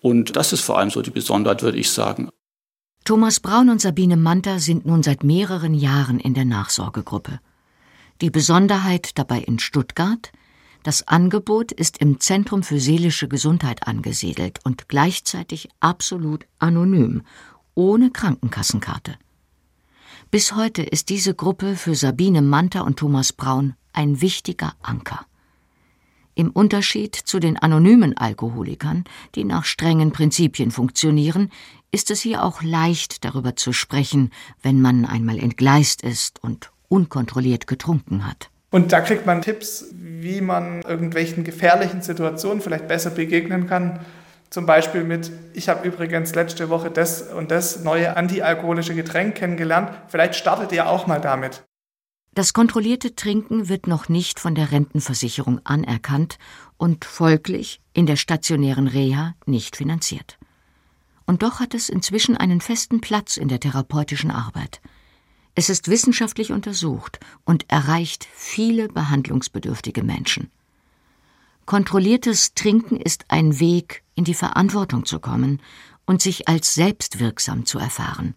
Und 0.00 0.36
das 0.36 0.52
ist 0.52 0.60
vor 0.60 0.78
allem 0.78 0.90
so 0.90 1.02
die 1.02 1.10
Besonderheit, 1.10 1.62
würde 1.62 1.78
ich 1.78 1.90
sagen. 1.90 2.28
Thomas 3.06 3.38
Braun 3.38 3.68
und 3.70 3.80
Sabine 3.80 4.16
Manter 4.16 4.58
sind 4.58 4.84
nun 4.84 5.04
seit 5.04 5.22
mehreren 5.22 5.74
Jahren 5.74 6.18
in 6.18 6.34
der 6.34 6.44
Nachsorgegruppe. 6.44 7.38
Die 8.20 8.30
Besonderheit 8.30 9.16
dabei 9.16 9.38
in 9.42 9.60
Stuttgart, 9.60 10.32
das 10.82 11.06
Angebot 11.06 11.70
ist 11.70 11.98
im 11.98 12.18
Zentrum 12.18 12.64
für 12.64 12.80
seelische 12.80 13.28
Gesundheit 13.28 13.86
angesiedelt 13.86 14.58
und 14.64 14.88
gleichzeitig 14.88 15.68
absolut 15.78 16.46
anonym, 16.58 17.22
ohne 17.76 18.10
Krankenkassenkarte. 18.10 19.14
Bis 20.32 20.56
heute 20.56 20.82
ist 20.82 21.08
diese 21.08 21.32
Gruppe 21.32 21.76
für 21.76 21.94
Sabine 21.94 22.42
Manter 22.42 22.84
und 22.84 22.98
Thomas 22.98 23.32
Braun 23.32 23.74
ein 23.92 24.20
wichtiger 24.20 24.74
Anker. 24.82 25.26
Im 26.38 26.50
Unterschied 26.50 27.14
zu 27.14 27.38
den 27.38 27.56
anonymen 27.56 28.14
Alkoholikern, 28.14 29.04
die 29.34 29.44
nach 29.44 29.64
strengen 29.64 30.12
Prinzipien 30.12 30.70
funktionieren, 30.70 31.50
ist 31.92 32.10
es 32.10 32.20
hier 32.20 32.44
auch 32.44 32.62
leicht 32.62 33.24
darüber 33.24 33.56
zu 33.56 33.72
sprechen, 33.72 34.30
wenn 34.60 34.82
man 34.82 35.06
einmal 35.06 35.38
entgleist 35.38 36.02
ist 36.02 36.44
und 36.44 36.72
unkontrolliert 36.88 37.66
getrunken 37.66 38.26
hat. 38.26 38.50
Und 38.70 38.92
da 38.92 39.00
kriegt 39.00 39.24
man 39.24 39.40
Tipps, 39.40 39.86
wie 39.94 40.42
man 40.42 40.82
irgendwelchen 40.82 41.42
gefährlichen 41.42 42.02
Situationen 42.02 42.60
vielleicht 42.60 42.86
besser 42.86 43.08
begegnen 43.08 43.66
kann. 43.66 44.00
Zum 44.50 44.66
Beispiel 44.66 45.04
mit, 45.04 45.32
ich 45.54 45.70
habe 45.70 45.88
übrigens 45.88 46.34
letzte 46.34 46.68
Woche 46.68 46.90
das 46.90 47.22
und 47.22 47.50
das 47.50 47.82
neue 47.82 48.14
antialkoholische 48.14 48.94
Getränk 48.94 49.36
kennengelernt. 49.36 49.88
Vielleicht 50.08 50.34
startet 50.34 50.70
ihr 50.72 50.86
auch 50.86 51.06
mal 51.06 51.18
damit. 51.18 51.62
Das 52.36 52.52
kontrollierte 52.52 53.16
Trinken 53.16 53.70
wird 53.70 53.86
noch 53.86 54.10
nicht 54.10 54.40
von 54.40 54.54
der 54.54 54.70
Rentenversicherung 54.70 55.58
anerkannt 55.64 56.36
und 56.76 57.06
folglich 57.06 57.80
in 57.94 58.04
der 58.04 58.16
stationären 58.16 58.88
Reha 58.88 59.34
nicht 59.46 59.74
finanziert. 59.74 60.36
Und 61.24 61.42
doch 61.42 61.60
hat 61.60 61.72
es 61.72 61.88
inzwischen 61.88 62.36
einen 62.36 62.60
festen 62.60 63.00
Platz 63.00 63.38
in 63.38 63.48
der 63.48 63.58
therapeutischen 63.58 64.30
Arbeit. 64.30 64.82
Es 65.54 65.70
ist 65.70 65.88
wissenschaftlich 65.88 66.52
untersucht 66.52 67.20
und 67.46 67.64
erreicht 67.70 68.28
viele 68.34 68.88
behandlungsbedürftige 68.88 70.02
Menschen. 70.02 70.50
Kontrolliertes 71.64 72.52
Trinken 72.52 73.00
ist 73.00 73.24
ein 73.28 73.60
Weg, 73.60 74.02
in 74.14 74.24
die 74.24 74.34
Verantwortung 74.34 75.06
zu 75.06 75.20
kommen 75.20 75.62
und 76.04 76.20
sich 76.20 76.48
als 76.48 76.74
selbstwirksam 76.74 77.64
zu 77.64 77.78
erfahren. 77.78 78.34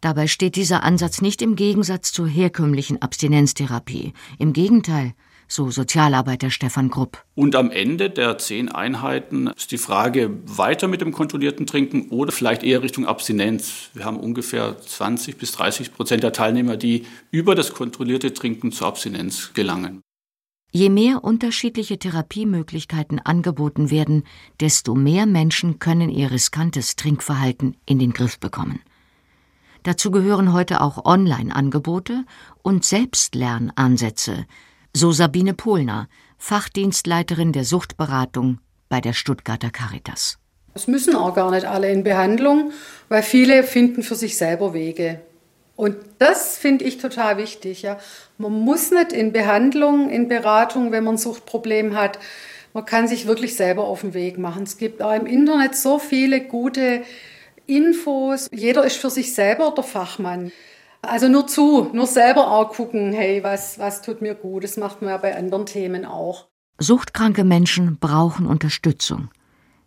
Dabei 0.00 0.26
steht 0.26 0.56
dieser 0.56 0.82
Ansatz 0.82 1.20
nicht 1.20 1.42
im 1.42 1.56
Gegensatz 1.56 2.12
zur 2.12 2.28
herkömmlichen 2.28 3.00
Abstinenztherapie. 3.00 4.12
Im 4.38 4.52
Gegenteil, 4.52 5.14
so 5.48 5.70
Sozialarbeiter 5.70 6.50
Stefan 6.50 6.90
Grupp. 6.90 7.24
Und 7.34 7.56
am 7.56 7.70
Ende 7.70 8.10
der 8.10 8.38
zehn 8.38 8.68
Einheiten 8.68 9.48
ist 9.48 9.70
die 9.70 9.78
Frage, 9.78 10.30
weiter 10.44 10.88
mit 10.88 11.00
dem 11.00 11.12
kontrollierten 11.12 11.66
Trinken 11.66 12.08
oder 12.10 12.32
vielleicht 12.32 12.62
eher 12.62 12.82
Richtung 12.82 13.06
Abstinenz. 13.06 13.90
Wir 13.94 14.04
haben 14.04 14.18
ungefähr 14.18 14.76
20 14.78 15.38
bis 15.38 15.52
30 15.52 15.94
Prozent 15.94 16.22
der 16.22 16.32
Teilnehmer, 16.32 16.76
die 16.76 17.06
über 17.30 17.54
das 17.54 17.72
kontrollierte 17.72 18.34
Trinken 18.34 18.72
zur 18.72 18.88
Abstinenz 18.88 19.52
gelangen. 19.54 20.02
Je 20.72 20.90
mehr 20.90 21.24
unterschiedliche 21.24 21.98
Therapiemöglichkeiten 21.98 23.18
angeboten 23.18 23.90
werden, 23.90 24.24
desto 24.60 24.94
mehr 24.94 25.24
Menschen 25.24 25.78
können 25.78 26.10
ihr 26.10 26.30
riskantes 26.30 26.96
Trinkverhalten 26.96 27.76
in 27.86 27.98
den 27.98 28.12
Griff 28.12 28.38
bekommen. 28.38 28.80
Dazu 29.86 30.10
gehören 30.10 30.52
heute 30.52 30.80
auch 30.80 31.04
Online-Angebote 31.04 32.24
und 32.62 32.84
Selbstlernansätze, 32.84 34.46
so 34.92 35.12
Sabine 35.12 35.54
Pohlner, 35.54 36.08
Fachdienstleiterin 36.38 37.52
der 37.52 37.62
Suchtberatung 37.62 38.58
bei 38.88 39.00
der 39.00 39.12
Stuttgarter 39.12 39.70
Caritas. 39.70 40.38
Es 40.74 40.88
müssen 40.88 41.14
auch 41.14 41.36
gar 41.36 41.52
nicht 41.52 41.66
alle 41.66 41.88
in 41.92 42.02
Behandlung, 42.02 42.72
weil 43.08 43.22
viele 43.22 43.62
finden 43.62 44.02
für 44.02 44.16
sich 44.16 44.36
selber 44.36 44.74
Wege. 44.74 45.20
Und 45.76 45.94
das 46.18 46.58
finde 46.58 46.84
ich 46.84 46.98
total 46.98 47.36
wichtig. 47.36 47.82
Ja. 47.82 47.98
Man 48.38 48.54
muss 48.54 48.90
nicht 48.90 49.12
in 49.12 49.32
Behandlung, 49.32 50.10
in 50.10 50.26
Beratung, 50.26 50.90
wenn 50.90 51.04
man 51.04 51.14
ein 51.14 51.18
Suchtproblem 51.18 51.94
hat. 51.94 52.18
Man 52.72 52.86
kann 52.86 53.06
sich 53.06 53.28
wirklich 53.28 53.54
selber 53.54 53.84
auf 53.84 54.00
den 54.00 54.14
Weg 54.14 54.36
machen. 54.36 54.64
Es 54.64 54.78
gibt 54.78 55.00
auch 55.00 55.14
im 55.14 55.26
Internet 55.26 55.76
so 55.76 56.00
viele 56.00 56.40
gute 56.40 57.04
Infos. 57.66 58.48
Jeder 58.52 58.84
ist 58.84 58.96
für 58.96 59.10
sich 59.10 59.34
selber 59.34 59.72
der 59.76 59.84
Fachmann. 59.84 60.52
Also 61.02 61.28
nur 61.28 61.46
zu, 61.46 61.90
nur 61.92 62.06
selber 62.06 62.50
auch 62.50 62.70
gucken, 62.72 63.12
hey, 63.12 63.42
was, 63.42 63.78
was 63.78 64.02
tut 64.02 64.22
mir 64.22 64.34
gut. 64.34 64.64
Das 64.64 64.76
macht 64.76 65.02
man 65.02 65.10
ja 65.10 65.16
bei 65.16 65.36
anderen 65.36 65.66
Themen 65.66 66.04
auch. 66.04 66.46
Suchtkranke 66.78 67.44
Menschen 67.44 67.98
brauchen 67.98 68.46
Unterstützung. 68.46 69.28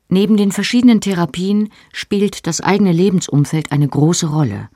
Neben 0.07 0.37
den 0.37 0.51
verschiedenen 0.51 1.01
Therapien 1.01 1.69
spielt 1.93 2.47
das 2.47 2.61
eigene 2.61 2.91
Lebensumfeld 2.91 3.71
eine 3.71 3.87
große 3.87 4.27
Rolle, 4.27 4.69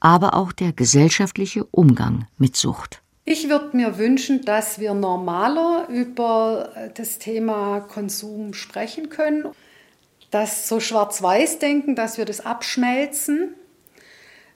aber 0.00 0.34
auch 0.34 0.52
der 0.52 0.72
gesellschaftliche 0.72 1.64
Umgang 1.64 2.26
mit 2.38 2.56
Sucht. 2.56 3.02
Ich 3.24 3.50
würde 3.50 3.76
mir 3.76 3.98
wünschen, 3.98 4.44
dass 4.44 4.80
wir 4.80 4.94
normaler 4.94 5.88
über 5.90 6.70
das 6.94 7.18
Thema 7.18 7.80
Konsum 7.80 8.54
sprechen 8.54 9.10
können 9.10 9.46
das 10.32 10.66
so 10.66 10.80
Schwarz-Weiß-Denken, 10.80 11.94
dass 11.94 12.18
wir 12.18 12.24
das 12.24 12.44
abschmelzen, 12.44 13.54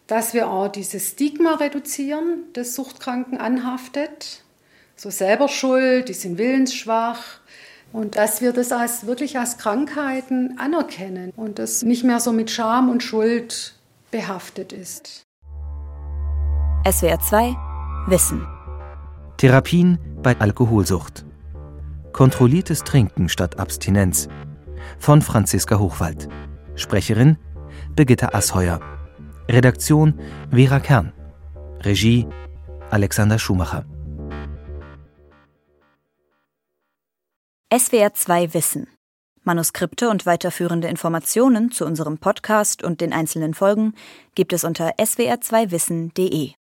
dass 0.08 0.34
wir 0.34 0.48
auch 0.48 0.68
dieses 0.68 1.10
Stigma 1.10 1.54
reduzieren, 1.54 2.44
das 2.54 2.74
Suchtkranken 2.74 3.38
anhaftet, 3.38 4.42
so 4.96 5.10
selber 5.10 5.48
schuld, 5.48 6.08
die 6.08 6.14
sind 6.14 6.38
willensschwach 6.38 7.22
und 7.92 8.16
dass 8.16 8.40
wir 8.40 8.52
das 8.52 8.72
als 8.72 9.06
wirklich 9.06 9.38
als 9.38 9.58
Krankheiten 9.58 10.58
anerkennen 10.58 11.32
und 11.36 11.58
das 11.58 11.82
nicht 11.82 12.04
mehr 12.04 12.20
so 12.20 12.32
mit 12.32 12.50
Scham 12.50 12.88
und 12.88 13.02
Schuld 13.02 13.74
behaftet 14.10 14.72
ist. 14.72 15.26
SWR 16.90 17.20
2 17.20 17.54
Wissen 18.06 18.46
Therapien 19.36 19.98
bei 20.22 20.38
Alkoholsucht. 20.38 21.26
Kontrolliertes 22.12 22.84
Trinken 22.84 23.28
statt 23.28 23.58
Abstinenz 23.58 24.28
von 24.98 25.22
Franziska 25.22 25.78
Hochwald. 25.78 26.28
Sprecherin 26.74 27.36
Birgitta 27.94 28.28
Asheuer. 28.32 28.80
Redaktion 29.48 30.20
Vera 30.50 30.80
Kern. 30.80 31.12
Regie 31.80 32.26
Alexander 32.90 33.38
Schumacher. 33.38 33.84
SWR 37.72 38.14
2 38.14 38.54
Wissen. 38.54 38.86
Manuskripte 39.42 40.08
und 40.10 40.26
weiterführende 40.26 40.88
Informationen 40.88 41.70
zu 41.70 41.84
unserem 41.84 42.18
Podcast 42.18 42.82
und 42.82 43.00
den 43.00 43.12
einzelnen 43.12 43.54
Folgen 43.54 43.94
gibt 44.34 44.52
es 44.52 44.64
unter 44.64 44.96
swr2wissen.de. 44.98 46.52